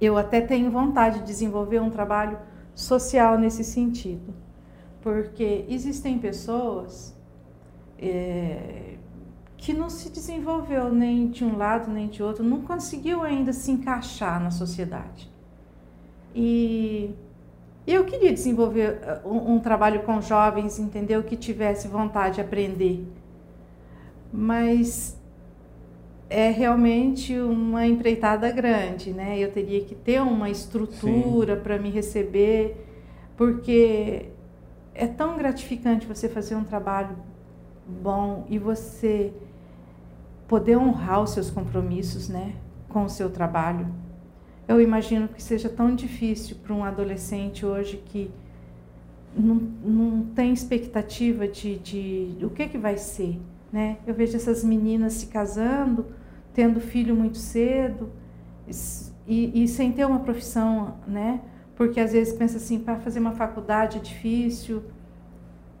Eu 0.00 0.16
até 0.16 0.40
tenho 0.40 0.70
vontade 0.70 1.20
de 1.20 1.26
desenvolver 1.26 1.80
um 1.80 1.90
trabalho 1.90 2.38
social 2.74 3.38
nesse 3.38 3.64
sentido, 3.64 4.34
porque 5.00 5.64
existem 5.68 6.18
pessoas 6.18 7.16
é, 7.98 8.96
que 9.68 9.74
não 9.74 9.90
se 9.90 10.08
desenvolveu 10.08 10.90
nem 10.90 11.28
de 11.28 11.44
um 11.44 11.58
lado 11.58 11.90
nem 11.90 12.08
de 12.08 12.22
outro, 12.22 12.42
não 12.42 12.62
conseguiu 12.62 13.22
ainda 13.22 13.52
se 13.52 13.70
encaixar 13.70 14.42
na 14.42 14.50
sociedade. 14.50 15.30
E 16.34 17.14
eu 17.86 18.02
queria 18.06 18.32
desenvolver 18.32 18.98
uh, 19.22 19.28
um, 19.28 19.56
um, 19.56 19.60
trabalho 19.60 20.04
com 20.04 20.22
jovens, 20.22 20.78
entendeu? 20.78 21.22
Que 21.22 21.36
tivesse 21.36 21.86
vontade 21.86 22.36
de 22.36 22.40
aprender. 22.40 23.06
Mas 24.32 25.20
é 26.30 26.48
realmente 26.48 27.38
uma 27.38 27.86
empreitada 27.86 28.50
grande, 28.50 29.12
né? 29.12 29.38
Eu 29.38 29.52
teria 29.52 29.84
que 29.84 29.94
ter 29.94 30.22
uma 30.22 30.48
estrutura 30.48 31.56
para 31.58 31.78
me 31.78 31.90
receber. 31.90 32.86
porque 33.36 34.30
é 34.94 35.06
tão 35.06 35.36
gratificante 35.36 36.06
você 36.06 36.26
fazer 36.26 36.54
um 36.54 36.64
trabalho 36.64 37.18
bom 37.86 38.46
e 38.48 38.58
você 38.58 39.30
poder 40.48 40.76
honrar 40.78 41.22
os 41.22 41.30
seus 41.30 41.50
compromissos, 41.50 42.28
né, 42.28 42.54
com 42.88 43.04
o 43.04 43.08
seu 43.08 43.30
trabalho. 43.30 43.86
Eu 44.66 44.80
imagino 44.80 45.28
que 45.28 45.42
seja 45.42 45.68
tão 45.68 45.94
difícil 45.94 46.56
para 46.62 46.74
um 46.74 46.82
adolescente 46.82 47.64
hoje 47.64 48.02
que 48.06 48.30
não, 49.36 49.54
não 49.54 50.24
tem 50.34 50.52
expectativa 50.52 51.46
de, 51.46 51.78
de 51.78 52.44
o 52.44 52.50
que 52.50 52.66
que 52.66 52.78
vai 52.78 52.96
ser, 52.96 53.38
né? 53.72 53.98
Eu 54.06 54.14
vejo 54.14 54.36
essas 54.36 54.64
meninas 54.64 55.14
se 55.14 55.26
casando, 55.26 56.06
tendo 56.52 56.80
filho 56.80 57.14
muito 57.14 57.38
cedo 57.38 58.10
e, 59.26 59.62
e 59.62 59.68
sem 59.68 59.92
ter 59.92 60.06
uma 60.06 60.20
profissão, 60.20 60.96
né? 61.06 61.40
Porque 61.76 62.00
às 62.00 62.12
vezes 62.12 62.34
pensa 62.34 62.56
assim, 62.56 62.78
para 62.78 62.96
fazer 62.96 63.20
uma 63.20 63.32
faculdade 63.32 63.98
é 63.98 64.00
difícil. 64.00 64.82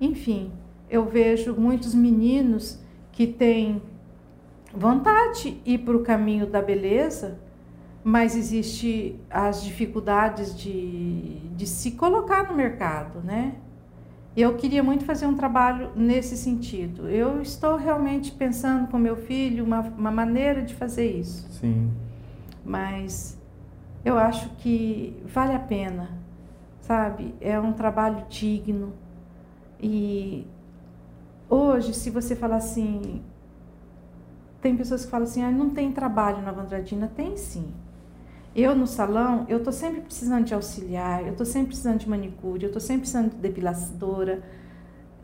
Enfim, 0.00 0.52
eu 0.88 1.04
vejo 1.06 1.54
muitos 1.54 1.94
meninos 1.94 2.78
que 3.10 3.26
têm 3.26 3.82
vontade 4.78 5.50
de 5.50 5.72
ir 5.72 5.78
para 5.78 5.96
o 5.96 6.02
caminho 6.02 6.46
da 6.46 6.62
beleza, 6.62 7.38
mas 8.04 8.36
existe 8.36 9.18
as 9.28 9.62
dificuldades 9.62 10.56
de, 10.56 11.40
de 11.56 11.66
se 11.66 11.92
colocar 11.92 12.48
no 12.48 12.54
mercado, 12.54 13.20
né? 13.20 13.56
Eu 14.36 14.54
queria 14.54 14.82
muito 14.84 15.04
fazer 15.04 15.26
um 15.26 15.34
trabalho 15.34 15.90
nesse 15.96 16.36
sentido. 16.36 17.08
Eu 17.08 17.42
estou 17.42 17.76
realmente 17.76 18.30
pensando 18.30 18.88
com 18.88 18.96
meu 18.96 19.16
filho 19.16 19.64
uma, 19.64 19.80
uma 19.80 20.12
maneira 20.12 20.62
de 20.62 20.74
fazer 20.74 21.10
isso. 21.10 21.48
Sim. 21.50 21.90
Mas 22.64 23.36
eu 24.04 24.16
acho 24.16 24.48
que 24.58 25.20
vale 25.26 25.54
a 25.54 25.58
pena, 25.58 26.10
sabe? 26.80 27.34
É 27.40 27.58
um 27.58 27.72
trabalho 27.72 28.24
digno. 28.28 28.92
E 29.80 30.46
hoje, 31.48 31.92
se 31.92 32.08
você 32.08 32.36
falar 32.36 32.56
assim, 32.56 33.22
tem 34.60 34.76
pessoas 34.76 35.04
que 35.04 35.10
falam 35.10 35.26
assim, 35.26 35.42
ah, 35.42 35.50
não 35.50 35.70
tem 35.70 35.92
trabalho 35.92 36.42
na 36.42 36.52
Vandradina. 36.52 37.10
Tem 37.14 37.36
sim. 37.36 37.72
Eu 38.54 38.74
no 38.74 38.86
salão, 38.86 39.46
eu 39.48 39.62
tô 39.62 39.70
sempre 39.70 40.00
precisando 40.00 40.44
de 40.44 40.54
auxiliar, 40.54 41.24
eu 41.26 41.36
tô 41.36 41.44
sempre 41.44 41.68
precisando 41.68 41.98
de 41.98 42.08
manicure, 42.08 42.64
eu 42.64 42.72
tô 42.72 42.80
sempre 42.80 43.02
precisando 43.02 43.30
de 43.30 43.36
depiladora, 43.36 44.42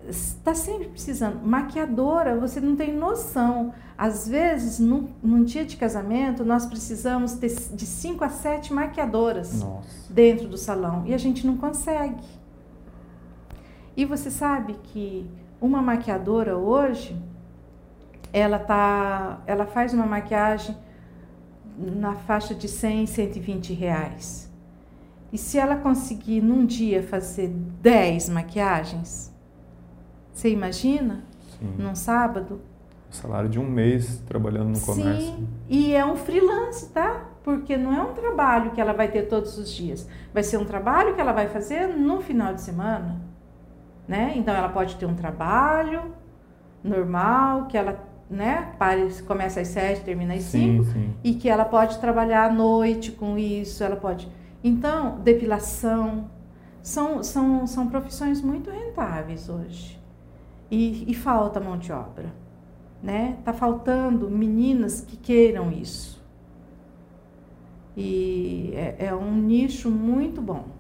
está 0.09 0.55
sempre 0.55 0.89
precisando. 0.89 1.45
Maquiadora, 1.45 2.39
você 2.39 2.61
não 2.61 2.77
tem 2.77 2.95
noção. 2.95 3.73
Às 3.97 4.29
vezes, 4.29 4.79
num, 4.79 5.09
num 5.23 5.43
dia 5.43 5.65
de 5.65 5.77
casamento, 5.77 6.45
nós 6.45 6.67
precisamos 6.67 7.33
ter 7.35 7.49
de 7.73 7.87
5 7.87 8.23
a 8.23 8.29
7 8.29 8.73
maquiadoras 8.73 9.61
Nossa. 9.61 10.13
dentro 10.13 10.47
do 10.47 10.59
salão 10.59 11.05
e 11.07 11.15
a 11.15 11.19
gente 11.19 11.47
não 11.47 11.57
consegue. 11.57 12.25
E 13.97 14.05
você 14.05 14.31
sabe 14.31 14.75
que 14.83 15.29
uma 15.61 15.81
maquiadora 15.81 16.57
hoje, 16.57 17.17
ela 18.35 18.59
tá, 18.59 19.41
ela 19.47 19.65
faz 19.65 19.95
uma 19.95 20.05
maquiagem 20.05 20.77
na 21.79 22.17
faixa 22.17 22.53
de 22.53 22.67
100, 22.67 23.07
120 23.07 23.73
reais. 23.73 24.53
E 25.33 25.39
se 25.39 25.57
ela 25.57 25.77
conseguir 25.77 26.41
num 26.41 26.67
dia 26.67 27.01
fazer 27.01 27.49
10 27.49 28.31
maquiagens, 28.31 29.33
você 30.33 30.51
imagina? 30.51 31.23
Sim. 31.61 31.77
Num 31.79 31.95
sábado? 31.95 32.61
O 33.09 33.15
salário 33.15 33.49
de 33.49 33.61
um 33.61 33.71
mês 33.71 34.21
trabalhando 34.27 34.71
no 34.71 34.81
comércio. 34.81 35.37
Sim, 35.37 35.49
e 35.69 35.95
é 35.95 36.05
um 36.05 36.17
freelance, 36.17 36.89
tá? 36.91 37.29
Porque 37.45 37.77
não 37.77 37.95
é 37.95 38.03
um 38.03 38.15
trabalho 38.15 38.73
que 38.73 38.81
ela 38.81 38.93
vai 38.93 39.07
ter 39.07 39.29
todos 39.29 39.57
os 39.57 39.71
dias. 39.71 40.09
Vai 40.33 40.43
ser 40.43 40.57
um 40.57 40.65
trabalho 40.65 41.15
que 41.15 41.21
ela 41.21 41.33
vai 41.33 41.47
fazer 41.49 41.87
no 41.87 42.21
final 42.21 42.53
de 42.53 42.63
semana. 42.63 43.21
Né? 44.09 44.33
Então 44.35 44.53
ela 44.53 44.69
pode 44.69 44.97
ter 44.97 45.07
um 45.07 45.15
trabalho 45.15 46.13
normal, 46.83 47.67
que 47.67 47.79
ela 47.79 48.13
né? 48.29 48.73
começa 49.27 49.61
às 49.61 49.69
sete, 49.69 50.03
termina 50.03 50.35
às 50.35 50.43
Sim, 50.43 50.83
cinco, 50.83 50.85
sim. 50.85 51.15
e 51.23 51.35
que 51.35 51.49
ela 51.49 51.65
pode 51.65 51.99
trabalhar 51.99 52.51
à 52.51 52.53
noite 52.53 53.13
com 53.13 53.39
isso, 53.39 53.83
ela 53.85 53.97
pode. 53.97 54.29
Então, 54.63 55.21
depilação 55.21 56.31
são, 56.83 57.23
são, 57.23 57.67
são 57.67 57.89
profissões 57.89 58.41
muito 58.41 58.71
rentáveis 58.71 59.49
hoje. 59.49 60.01
E, 60.71 61.05
e 61.11 61.15
falta 61.15 61.61
mão 61.61 61.79
de 61.79 61.93
obra, 61.93 62.33
né? 63.03 63.37
Tá 63.45 63.53
faltando 63.53 64.31
meninas 64.31 65.01
que 65.01 65.17
queiram 65.17 65.71
isso. 65.71 66.23
E 67.97 68.73
é, 68.75 69.07
é 69.07 69.15
um 69.15 69.35
nicho 69.37 69.91
muito 69.91 70.43
bom. 70.43 70.74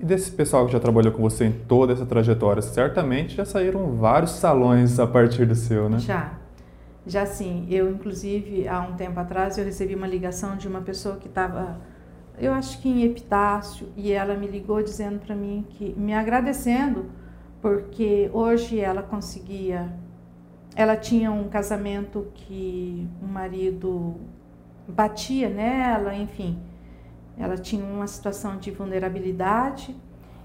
E 0.00 0.04
desse 0.04 0.30
pessoal 0.30 0.64
que 0.66 0.72
já 0.72 0.78
trabalhou 0.78 1.12
com 1.12 1.20
você 1.20 1.46
em 1.46 1.52
toda 1.52 1.92
essa 1.92 2.06
trajetória, 2.06 2.62
certamente 2.62 3.34
já 3.34 3.44
saíram 3.44 3.96
vários 3.96 4.30
salões 4.30 5.00
a 5.00 5.06
partir 5.06 5.44
do 5.44 5.56
seu, 5.56 5.88
né? 5.88 5.98
Já. 5.98 6.38
Já 7.04 7.26
sim. 7.26 7.66
Eu, 7.68 7.90
inclusive, 7.90 8.68
há 8.68 8.80
um 8.80 8.94
tempo 8.94 9.18
atrás, 9.18 9.58
eu 9.58 9.64
recebi 9.64 9.94
uma 9.94 10.06
ligação 10.06 10.56
de 10.56 10.68
uma 10.68 10.82
pessoa 10.82 11.16
que 11.16 11.26
estava, 11.26 11.80
eu 12.38 12.52
acho 12.52 12.80
que 12.80 12.88
em 12.88 13.02
epitácio, 13.02 13.88
e 13.96 14.12
ela 14.12 14.34
me 14.34 14.46
ligou 14.46 14.82
dizendo 14.82 15.18
para 15.18 15.34
mim 15.34 15.66
que, 15.70 15.94
me 15.96 16.14
agradecendo, 16.14 17.06
porque 17.60 18.30
hoje 18.32 18.78
ela 18.78 19.02
conseguia, 19.02 19.92
ela 20.76 20.96
tinha 20.96 21.32
um 21.32 21.48
casamento 21.48 22.28
que 22.34 23.08
o 23.20 23.26
marido 23.26 24.14
batia 24.86 25.48
nela, 25.48 26.14
enfim, 26.14 26.58
ela 27.38 27.56
tinha 27.56 27.84
uma 27.84 28.06
situação 28.06 28.56
de 28.56 28.70
vulnerabilidade 28.70 29.94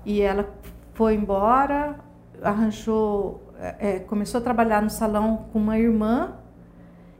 e 0.05 0.21
ela 0.21 0.53
foi 0.93 1.15
embora, 1.15 1.99
arranjou, 2.41 3.41
é, 3.57 3.99
começou 3.99 4.39
a 4.39 4.43
trabalhar 4.43 4.81
no 4.81 4.89
salão 4.89 5.45
com 5.51 5.59
uma 5.59 5.77
irmã 5.77 6.35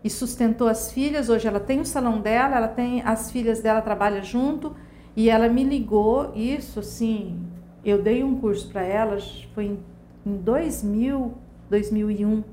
e 0.03 0.09
sustentou 0.09 0.67
as 0.67 0.91
filhas. 0.91 1.29
Hoje 1.29 1.47
ela 1.47 1.59
tem 1.59 1.79
o 1.79 1.86
salão 1.86 2.19
dela, 2.19 2.55
ela 2.57 2.67
tem 2.67 3.01
as 3.01 3.31
filhas 3.31 3.62
dela 3.62 3.81
trabalham 3.81 4.23
junto 4.23 4.75
e 5.15 5.29
ela 5.29 5.47
me 5.47 5.63
ligou. 5.63 6.31
Isso, 6.36 6.79
assim, 6.79 7.41
eu 7.83 8.01
dei 8.01 8.23
um 8.23 8.39
curso 8.39 8.69
para 8.69 8.83
ela, 8.83 9.17
foi 9.53 9.65
em, 9.65 9.79
em 10.25 10.38
2000, 10.38 11.33
2001. 11.69 12.43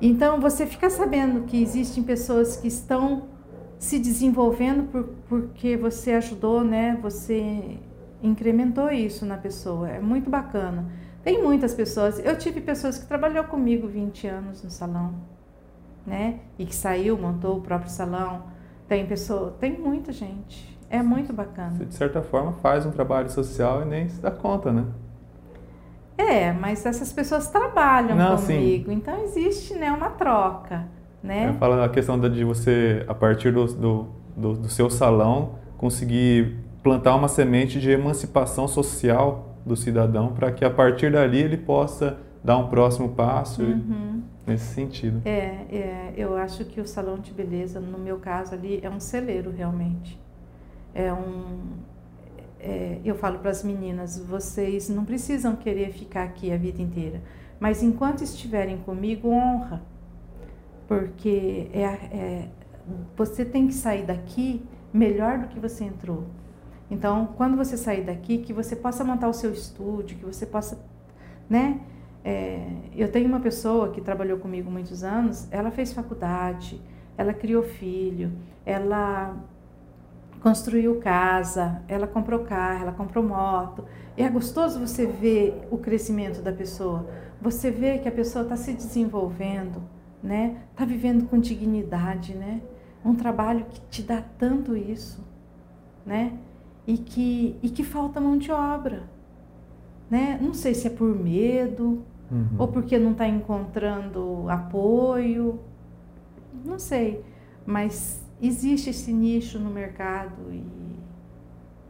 Então 0.00 0.40
você 0.40 0.66
fica 0.66 0.90
sabendo 0.90 1.42
que 1.46 1.62
existem 1.62 2.02
pessoas 2.02 2.56
que 2.56 2.66
estão 2.66 3.31
se 3.82 3.98
desenvolvendo 3.98 4.84
por, 4.84 5.08
porque 5.28 5.76
você 5.76 6.12
ajudou, 6.12 6.62
né? 6.62 6.96
Você 7.02 7.80
incrementou 8.22 8.92
isso 8.92 9.26
na 9.26 9.36
pessoa. 9.36 9.90
É 9.90 9.98
muito 9.98 10.30
bacana. 10.30 10.86
Tem 11.24 11.42
muitas 11.42 11.74
pessoas. 11.74 12.24
Eu 12.24 12.38
tive 12.38 12.60
pessoas 12.60 12.96
que 12.96 13.06
trabalhou 13.06 13.42
comigo 13.42 13.88
20 13.88 14.28
anos 14.28 14.62
no 14.62 14.70
salão, 14.70 15.14
né? 16.06 16.38
E 16.56 16.64
que 16.64 16.76
saiu, 16.76 17.18
montou 17.18 17.58
o 17.58 17.60
próprio 17.60 17.90
salão. 17.90 18.44
Tem 18.86 19.04
pessoa, 19.04 19.56
tem 19.58 19.76
muita 19.76 20.12
gente. 20.12 20.78
É 20.88 21.02
muito 21.02 21.32
bacana. 21.32 21.74
Você, 21.76 21.84
de 21.84 21.94
certa 21.94 22.22
forma, 22.22 22.52
faz 22.52 22.86
um 22.86 22.92
trabalho 22.92 23.30
social 23.30 23.82
e 23.82 23.84
nem 23.84 24.08
se 24.08 24.20
dá 24.20 24.30
conta, 24.30 24.72
né? 24.72 24.86
É, 26.16 26.52
mas 26.52 26.86
essas 26.86 27.12
pessoas 27.12 27.50
trabalham 27.50 28.14
Não, 28.14 28.36
comigo, 28.36 28.90
sim. 28.90 28.96
então 28.96 29.24
existe 29.24 29.74
né, 29.74 29.90
uma 29.90 30.10
troca 30.10 30.86
né? 31.22 31.48
Eu 31.48 31.54
falo 31.54 31.80
a 31.82 31.88
questão 31.88 32.18
de 32.18 32.44
você, 32.44 33.04
a 33.06 33.14
partir 33.14 33.52
do, 33.52 33.66
do, 33.66 34.08
do, 34.36 34.52
do 34.54 34.68
seu 34.68 34.90
salão, 34.90 35.56
conseguir 35.76 36.56
plantar 36.82 37.14
uma 37.14 37.28
semente 37.28 37.80
de 37.80 37.90
emancipação 37.90 38.66
social 38.66 39.56
do 39.64 39.76
cidadão 39.76 40.32
para 40.32 40.50
que 40.50 40.64
a 40.64 40.70
partir 40.70 41.12
dali 41.12 41.38
ele 41.38 41.56
possa 41.56 42.18
dar 42.42 42.56
um 42.58 42.68
próximo 42.68 43.10
passo 43.10 43.62
Uhum. 43.62 44.22
nesse 44.46 44.74
sentido. 44.74 45.22
É, 45.24 45.64
é, 45.70 46.12
eu 46.16 46.36
acho 46.36 46.64
que 46.64 46.80
o 46.80 46.86
salão 46.86 47.18
de 47.18 47.32
beleza, 47.32 47.78
no 47.78 47.98
meu 47.98 48.18
caso 48.18 48.54
ali, 48.54 48.80
é 48.82 48.90
um 48.90 48.98
celeiro 48.98 49.52
realmente. 49.56 50.20
É 50.92 51.12
um, 51.12 51.60
é, 52.58 52.98
eu 53.04 53.14
falo 53.14 53.38
para 53.38 53.50
as 53.50 53.62
meninas, 53.62 54.18
vocês 54.18 54.88
não 54.88 55.04
precisam 55.04 55.54
querer 55.56 55.92
ficar 55.92 56.24
aqui 56.24 56.52
a 56.52 56.56
vida 56.56 56.82
inteira, 56.82 57.20
mas 57.58 57.82
enquanto 57.82 58.22
estiverem 58.22 58.78
comigo, 58.78 59.28
honra, 59.30 59.82
porque 60.92 61.70
é, 61.72 61.84
é, 61.84 62.48
você 63.16 63.46
tem 63.46 63.66
que 63.66 63.72
sair 63.72 64.04
daqui 64.04 64.62
melhor 64.92 65.38
do 65.38 65.46
que 65.48 65.58
você 65.58 65.84
entrou. 65.84 66.26
Então, 66.90 67.30
quando 67.34 67.56
você 67.56 67.78
sair 67.78 68.02
daqui, 68.02 68.36
que 68.38 68.52
você 68.52 68.76
possa 68.76 69.02
montar 69.02 69.28
o 69.28 69.32
seu 69.32 69.50
estúdio, 69.52 70.18
que 70.18 70.24
você 70.26 70.44
possa, 70.44 70.78
né? 71.48 71.80
É, 72.22 72.68
eu 72.94 73.10
tenho 73.10 73.26
uma 73.26 73.40
pessoa 73.40 73.90
que 73.90 74.02
trabalhou 74.02 74.38
comigo 74.38 74.70
muitos 74.70 75.02
anos, 75.02 75.48
ela 75.50 75.70
fez 75.70 75.94
faculdade, 75.94 76.78
ela 77.16 77.32
criou 77.32 77.62
filho, 77.62 78.30
ela 78.66 79.34
construiu 80.42 81.00
casa, 81.00 81.82
ela 81.88 82.06
comprou 82.06 82.40
carro, 82.40 82.82
ela 82.82 82.92
comprou 82.92 83.24
moto. 83.24 83.86
E 84.14 84.22
é 84.22 84.28
gostoso 84.28 84.78
você 84.78 85.06
ver 85.06 85.66
o 85.70 85.78
crescimento 85.78 86.42
da 86.42 86.52
pessoa. 86.52 87.08
Você 87.40 87.70
vê 87.70 87.98
que 87.98 88.08
a 88.08 88.12
pessoa 88.12 88.42
está 88.42 88.56
se 88.56 88.74
desenvolvendo, 88.74 89.82
né? 90.22 90.62
Está 90.70 90.84
vivendo 90.84 91.26
com 91.28 91.38
dignidade, 91.38 92.34
né? 92.34 92.60
Um 93.04 93.14
trabalho 93.14 93.66
que 93.66 93.80
te 93.90 94.02
dá 94.02 94.22
tanto 94.38 94.76
isso, 94.76 95.24
né? 96.06 96.38
e 96.86 96.96
que, 96.96 97.56
e 97.62 97.68
que 97.68 97.84
falta 97.84 98.20
mão 98.20 98.36
de 98.36 98.50
obra. 98.50 99.04
Né? 100.10 100.38
Não 100.40 100.52
sei 100.52 100.74
se 100.74 100.86
é 100.86 100.90
por 100.90 101.14
medo 101.14 102.02
uhum. 102.30 102.48
ou 102.58 102.68
porque 102.68 102.98
não 102.98 103.12
está 103.12 103.26
encontrando 103.26 104.46
apoio, 104.48 105.58
não 106.64 106.78
sei, 106.78 107.24
mas 107.64 108.22
existe 108.40 108.90
esse 108.90 109.12
nicho 109.12 109.58
no 109.58 109.70
mercado 109.70 110.52
e 110.52 110.62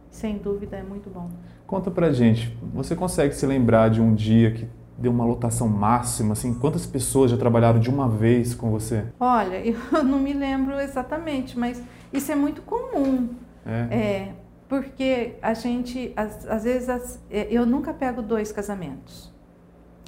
sem 0.09 0.37
dúvida 0.37 0.77
é 0.77 0.83
muito 0.83 1.09
bom. 1.09 1.29
Conta 1.67 1.91
pra 1.91 2.13
gente, 2.13 2.57
você 2.73 2.95
consegue 2.95 3.33
se 3.35 3.45
lembrar 3.45 3.89
de 3.89 3.99
um 3.99 4.13
dia 4.13 4.51
que 4.51 4.69
deu 4.97 5.11
uma 5.11 5.25
lotação 5.25 5.67
máxima, 5.67 6.33
assim, 6.33 6.53
quantas 6.53 6.85
pessoas 6.85 7.31
já 7.31 7.37
trabalharam 7.37 7.79
de 7.79 7.89
uma 7.89 8.07
vez 8.07 8.53
com 8.53 8.69
você? 8.69 9.05
Olha, 9.19 9.61
eu 9.65 10.03
não 10.03 10.19
me 10.19 10.33
lembro 10.33 10.79
exatamente, 10.79 11.57
mas 11.57 11.81
isso 12.11 12.31
é 12.31 12.35
muito 12.35 12.61
comum. 12.61 13.29
É. 13.65 13.95
é 13.95 14.33
porque 14.67 15.35
a 15.41 15.53
gente, 15.53 16.11
às, 16.15 16.47
às 16.47 16.63
vezes, 16.63 16.89
as, 16.89 17.19
é, 17.29 17.47
eu 17.51 17.65
nunca 17.65 17.93
pego 17.93 18.21
dois 18.21 18.51
casamentos. 18.51 19.31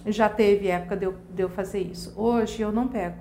Já 0.06 0.30
teve 0.30 0.68
época 0.68 0.96
de 0.96 1.06
eu, 1.06 1.16
de 1.34 1.44
eu 1.44 1.50
fazer 1.50 1.82
isso. 1.82 2.14
Hoje 2.16 2.62
eu 2.62 2.72
não 2.72 2.88
pego, 2.88 3.18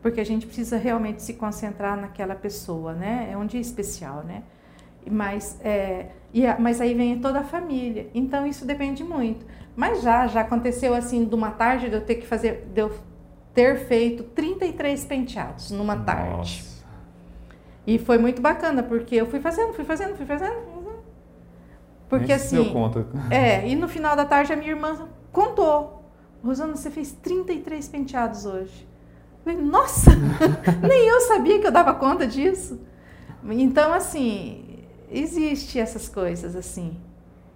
porque 0.00 0.20
a 0.20 0.24
gente 0.24 0.46
precisa 0.46 0.76
realmente 0.76 1.22
se 1.22 1.34
concentrar 1.34 1.98
naquela 1.98 2.34
pessoa, 2.34 2.92
né? 2.92 3.28
É 3.30 3.36
um 3.36 3.46
dia 3.46 3.60
especial, 3.60 4.22
né? 4.22 4.42
Mas, 5.10 5.58
é, 5.62 6.06
e, 6.32 6.42
mas 6.58 6.80
aí 6.80 6.94
vem 6.94 7.18
toda 7.18 7.40
a 7.40 7.44
família. 7.44 8.08
Então 8.14 8.46
isso 8.46 8.64
depende 8.64 9.02
muito. 9.04 9.44
Mas 9.74 10.02
já, 10.02 10.26
já 10.26 10.42
aconteceu 10.42 10.94
assim, 10.94 11.24
de 11.24 11.34
uma 11.34 11.50
tarde 11.50 11.88
de 11.88 11.94
eu 11.94 12.00
ter 12.00 12.16
que 12.16 12.26
fazer, 12.26 12.68
de 12.72 12.80
eu 12.80 12.92
ter 13.54 13.86
feito 13.86 14.22
33 14.22 15.04
penteados 15.04 15.70
numa 15.70 15.94
Nossa. 15.94 16.06
tarde. 16.06 16.64
E 17.86 17.98
foi 17.98 18.16
muito 18.16 18.40
bacana, 18.40 18.82
porque 18.82 19.16
eu 19.16 19.26
fui 19.26 19.40
fazendo, 19.40 19.72
fui 19.72 19.84
fazendo, 19.84 20.16
fui 20.16 20.26
fazendo. 20.26 20.72
Porque 22.08 22.26
Nem 22.26 22.36
assim. 22.36 22.62
Deu 22.62 22.72
conta. 22.72 23.06
É, 23.30 23.66
e 23.66 23.74
no 23.74 23.88
final 23.88 24.14
da 24.14 24.26
tarde 24.26 24.52
a 24.52 24.56
minha 24.56 24.70
irmã 24.70 25.08
contou. 25.32 26.04
Rosana, 26.44 26.76
você 26.76 26.90
fez 26.90 27.12
33 27.12 27.88
penteados 27.88 28.44
hoje. 28.44 28.86
Eu 29.46 29.52
falei, 29.52 29.58
nossa, 29.62 30.10
nem 30.86 31.08
eu 31.08 31.20
sabia 31.22 31.58
que 31.58 31.66
eu 31.66 31.72
dava 31.72 31.94
conta 31.94 32.26
disso. 32.26 32.78
Então, 33.44 33.94
assim, 33.94 34.71
existe 35.12 35.78
essas 35.78 36.08
coisas 36.08 36.56
assim. 36.56 36.96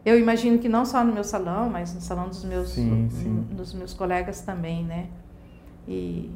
Eu 0.05 0.19
imagino 0.19 0.59
que 0.59 0.69
não 0.69 0.85
só 0.85 1.03
no 1.03 1.13
meu 1.13 1.25
salão, 1.25 1.69
mas 1.69 1.93
no 1.93 2.01
salão 2.01 2.29
dos 2.29 2.45
meus, 2.45 2.69
sim, 2.71 3.09
sim. 3.11 3.47
dos 3.51 3.75
meus 3.75 3.93
colegas 3.93 4.41
também, 4.41 4.85
né? 4.85 5.09
E 5.89 6.31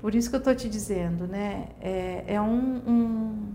por 0.00 0.16
isso 0.16 0.28
que 0.28 0.34
eu 0.34 0.38
estou 0.38 0.52
te 0.52 0.68
dizendo, 0.68 1.28
né? 1.28 1.68
É, 1.80 2.24
é 2.26 2.40
um, 2.40 2.82
um, 2.84 3.52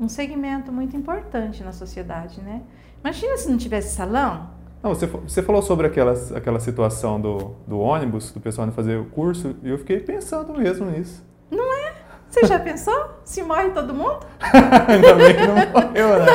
um, 0.00 0.08
segmento 0.08 0.72
muito 0.72 0.96
importante 0.96 1.62
na 1.62 1.72
sociedade, 1.72 2.40
né? 2.40 2.62
Imagina 3.04 3.36
se 3.36 3.50
não 3.50 3.58
tivesse 3.58 3.94
salão. 3.94 4.48
Não, 4.82 4.94
você, 4.94 5.06
você 5.06 5.42
falou 5.42 5.60
sobre 5.60 5.86
aquela, 5.86 6.14
aquela 6.34 6.58
situação 6.58 7.20
do, 7.20 7.54
do 7.68 7.78
ônibus, 7.78 8.30
do 8.32 8.40
pessoal 8.40 8.66
indo 8.66 8.74
fazer 8.74 8.96
o 8.96 9.04
curso, 9.04 9.54
e 9.62 9.68
eu 9.68 9.76
fiquei 9.76 10.00
pensando 10.00 10.54
mesmo 10.54 10.90
nisso. 10.90 11.22
Não 11.50 11.70
é? 11.70 11.89
Você 12.30 12.46
já 12.46 12.60
pensou? 12.60 13.10
Se 13.24 13.42
morre 13.42 13.70
todo 13.70 13.92
mundo? 13.92 14.20
Ainda 14.86 15.14
bem 15.14 15.34
que 15.34 15.46
não 15.46 15.56
morreu, 15.56 16.20
né? 16.20 16.26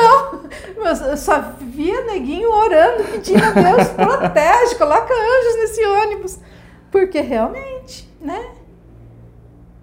Não, 0.76 1.08
eu 1.08 1.16
só 1.16 1.40
via 1.58 2.04
neguinho 2.04 2.52
orando, 2.52 3.02
pedindo 3.04 3.42
a 3.42 3.50
Deus, 3.50 3.88
protege, 3.88 4.74
coloca 4.76 5.12
anjos 5.12 5.56
nesse 5.56 5.84
ônibus. 5.84 6.38
Porque 6.90 7.20
realmente, 7.20 8.08
né? 8.20 8.50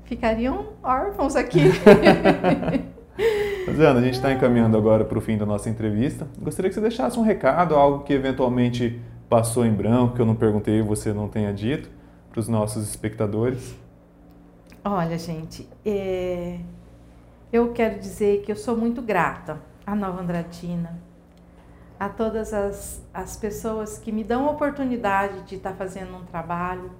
Ficariam 0.05 0.67
órfãos 0.83 1.35
aqui. 1.35 1.71
Ana, 3.67 3.99
a 3.99 4.03
gente 4.03 4.15
está 4.15 4.31
encaminhando 4.31 4.77
agora 4.77 5.03
para 5.03 5.17
o 5.17 5.21
fim 5.21 5.37
da 5.37 5.45
nossa 5.45 5.69
entrevista. 5.69 6.27
Gostaria 6.39 6.69
que 6.69 6.75
você 6.75 6.81
deixasse 6.81 7.17
um 7.19 7.23
recado, 7.23 7.75
algo 7.75 8.03
que 8.03 8.13
eventualmente 8.13 9.01
passou 9.27 9.65
em 9.65 9.71
branco, 9.71 10.15
que 10.15 10.21
eu 10.21 10.25
não 10.25 10.35
perguntei 10.35 10.79
e 10.79 10.81
você 10.81 11.11
não 11.11 11.27
tenha 11.27 11.51
dito, 11.51 11.89
para 12.29 12.39
os 12.39 12.47
nossos 12.47 12.87
espectadores. 12.87 13.75
Olha, 14.85 15.17
gente, 15.17 15.69
é... 15.85 16.59
eu 17.53 17.71
quero 17.71 18.01
dizer 18.01 18.41
que 18.41 18.51
eu 18.51 18.55
sou 18.57 18.75
muito 18.75 19.01
grata 19.01 19.61
à 19.87 19.95
Nova 19.95 20.21
Andradina, 20.21 20.99
a 21.97 22.09
todas 22.09 22.53
as, 22.53 23.01
as 23.13 23.37
pessoas 23.37 23.97
que 23.97 24.11
me 24.11 24.25
dão 24.25 24.45
a 24.45 24.51
oportunidade 24.51 25.43
de 25.43 25.55
estar 25.55 25.73
fazendo 25.75 26.17
um 26.17 26.25
trabalho, 26.25 26.91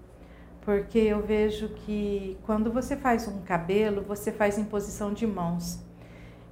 porque 0.62 0.98
eu 0.98 1.22
vejo 1.22 1.68
que 1.86 2.38
quando 2.46 2.72
você 2.72 2.96
faz 2.96 3.28
um 3.28 3.42
cabelo, 3.42 4.02
você 4.02 4.32
faz 4.32 4.58
em 4.58 4.64
posição 4.64 5.12
de 5.12 5.28
mãos. 5.28 5.84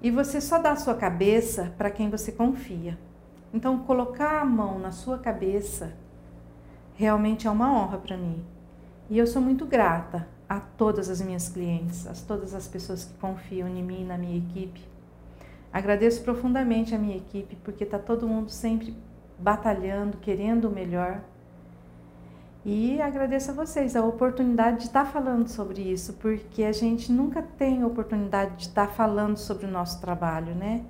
E 0.01 0.11
você 0.11 0.41
só 0.41 0.59
dá 0.59 0.73
a 0.73 0.75
sua 0.75 0.95
cabeça 0.95 1.73
para 1.77 1.89
quem 1.89 2.09
você 2.09 2.33
confia. 2.33 2.99
Então, 3.53 3.79
colocar 3.79 4.41
a 4.41 4.45
mão 4.45 4.77
na 4.79 4.91
sua 4.91 5.17
cabeça 5.17 5.93
realmente 6.95 7.47
é 7.47 7.51
uma 7.51 7.73
honra 7.73 7.99
para 7.99 8.17
mim. 8.17 8.43
E 9.09 9.17
eu 9.17 9.25
sou 9.25 9.41
muito 9.41 9.65
grata 9.65 10.27
a 10.51 10.59
todas 10.59 11.09
as 11.09 11.21
minhas 11.21 11.47
clientes, 11.47 12.05
a 12.05 12.13
todas 12.27 12.53
as 12.53 12.67
pessoas 12.67 13.05
que 13.05 13.13
confiam 13.19 13.69
em 13.69 13.81
mim 13.81 14.01
e 14.01 14.05
na 14.05 14.17
minha 14.17 14.37
equipe. 14.37 14.81
Agradeço 15.71 16.21
profundamente 16.23 16.93
a 16.93 16.97
minha 16.97 17.15
equipe 17.15 17.55
porque 17.63 17.85
está 17.85 17.97
todo 17.97 18.27
mundo 18.27 18.49
sempre 18.49 18.93
batalhando, 19.39 20.17
querendo 20.17 20.67
o 20.67 20.69
melhor. 20.69 21.21
E 22.65 23.01
agradeço 23.01 23.51
a 23.51 23.53
vocês 23.53 23.95
a 23.95 24.03
oportunidade 24.03 24.79
de 24.79 24.83
estar 24.87 25.05
tá 25.05 25.09
falando 25.09 25.47
sobre 25.47 25.83
isso, 25.83 26.15
porque 26.15 26.65
a 26.65 26.73
gente 26.73 27.13
nunca 27.13 27.41
tem 27.41 27.85
oportunidade 27.85 28.57
de 28.57 28.63
estar 28.63 28.87
tá 28.87 28.93
falando 28.93 29.37
sobre 29.37 29.65
o 29.65 29.71
nosso 29.71 30.01
trabalho, 30.01 30.53
né? 30.53 30.83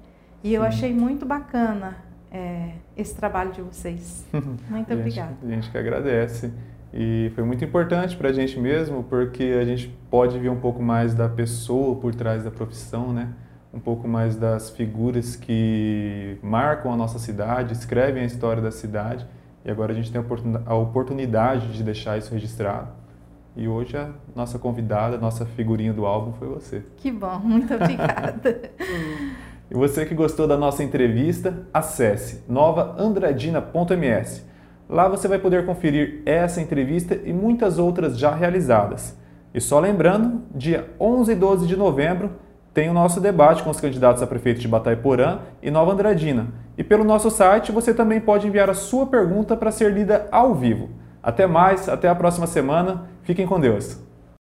E 0.43 0.49
Sim. 0.49 0.55
eu 0.55 0.63
achei 0.63 0.91
muito 0.91 1.23
bacana 1.23 1.97
é, 2.31 2.71
esse 2.97 3.13
trabalho 3.13 3.51
de 3.51 3.61
vocês. 3.61 4.25
Muito 4.67 4.91
obrigada. 4.91 5.35
A 5.43 5.47
gente 5.47 5.69
que 5.69 5.77
agradece. 5.77 6.51
E 6.93 7.31
foi 7.35 7.43
muito 7.43 7.63
importante 7.63 8.17
para 8.17 8.29
a 8.29 8.33
gente 8.33 8.59
mesmo, 8.59 9.03
porque 9.03 9.57
a 9.59 9.63
gente 9.63 9.87
pode 10.09 10.37
ver 10.37 10.49
um 10.49 10.59
pouco 10.59 10.83
mais 10.83 11.13
da 11.13 11.29
pessoa 11.29 11.95
por 11.95 12.13
trás 12.13 12.43
da 12.43 12.51
profissão, 12.51 13.13
né? 13.13 13.29
um 13.73 13.79
pouco 13.79 14.07
mais 14.07 14.35
das 14.35 14.69
figuras 14.69 15.35
que 15.35 16.37
marcam 16.43 16.91
a 16.91 16.97
nossa 16.97 17.19
cidade, 17.19 17.73
escrevem 17.73 18.23
a 18.23 18.25
história 18.25 18.61
da 18.61 18.71
cidade. 18.71 19.25
E 19.63 19.71
agora 19.71 19.93
a 19.93 19.95
gente 19.95 20.11
tem 20.11 20.21
a 20.65 20.75
oportunidade 20.75 21.71
de 21.71 21.83
deixar 21.83 22.17
isso 22.17 22.33
registrado. 22.33 22.89
E 23.55 23.67
hoje 23.67 23.95
a 23.95 24.09
nossa 24.35 24.57
convidada, 24.57 25.17
a 25.17 25.19
nossa 25.19 25.45
figurinha 25.45 25.93
do 25.93 26.05
álbum 26.05 26.33
foi 26.33 26.47
você. 26.47 26.83
Que 26.97 27.11
bom, 27.11 27.39
muito 27.39 27.73
obrigada. 27.73 28.71
e 29.69 29.73
você 29.73 30.05
que 30.05 30.15
gostou 30.15 30.47
da 30.47 30.57
nossa 30.57 30.83
entrevista, 30.83 31.65
acesse 31.73 32.43
novaandradina.ms 32.49 34.50
Lá 34.91 35.07
você 35.07 35.25
vai 35.25 35.39
poder 35.39 35.65
conferir 35.65 36.21
essa 36.25 36.59
entrevista 36.59 37.17
e 37.23 37.31
muitas 37.31 37.79
outras 37.79 38.19
já 38.19 38.35
realizadas. 38.35 39.17
E 39.53 39.61
só 39.61 39.79
lembrando, 39.79 40.41
dia 40.53 40.89
11 40.99 41.31
e 41.31 41.35
12 41.35 41.65
de 41.65 41.77
novembro 41.77 42.31
tem 42.73 42.89
o 42.89 42.93
nosso 42.93 43.21
debate 43.21 43.63
com 43.63 43.69
os 43.69 43.79
candidatos 43.79 44.21
a 44.21 44.27
prefeito 44.27 44.59
de 44.59 44.67
Bataiporã 44.67 45.39
e 45.63 45.71
Nova 45.71 45.93
Andradina. 45.93 46.47
E 46.77 46.83
pelo 46.83 47.05
nosso 47.05 47.31
site 47.31 47.71
você 47.71 47.93
também 47.93 48.19
pode 48.19 48.45
enviar 48.45 48.69
a 48.69 48.73
sua 48.73 49.05
pergunta 49.05 49.55
para 49.55 49.71
ser 49.71 49.93
lida 49.93 50.27
ao 50.29 50.53
vivo. 50.53 50.89
Até 51.23 51.47
mais, 51.47 51.87
até 51.87 52.09
a 52.09 52.15
próxima 52.15 52.45
semana. 52.45 53.05
Fiquem 53.23 53.47
com 53.47 53.61
Deus. 53.61 54.10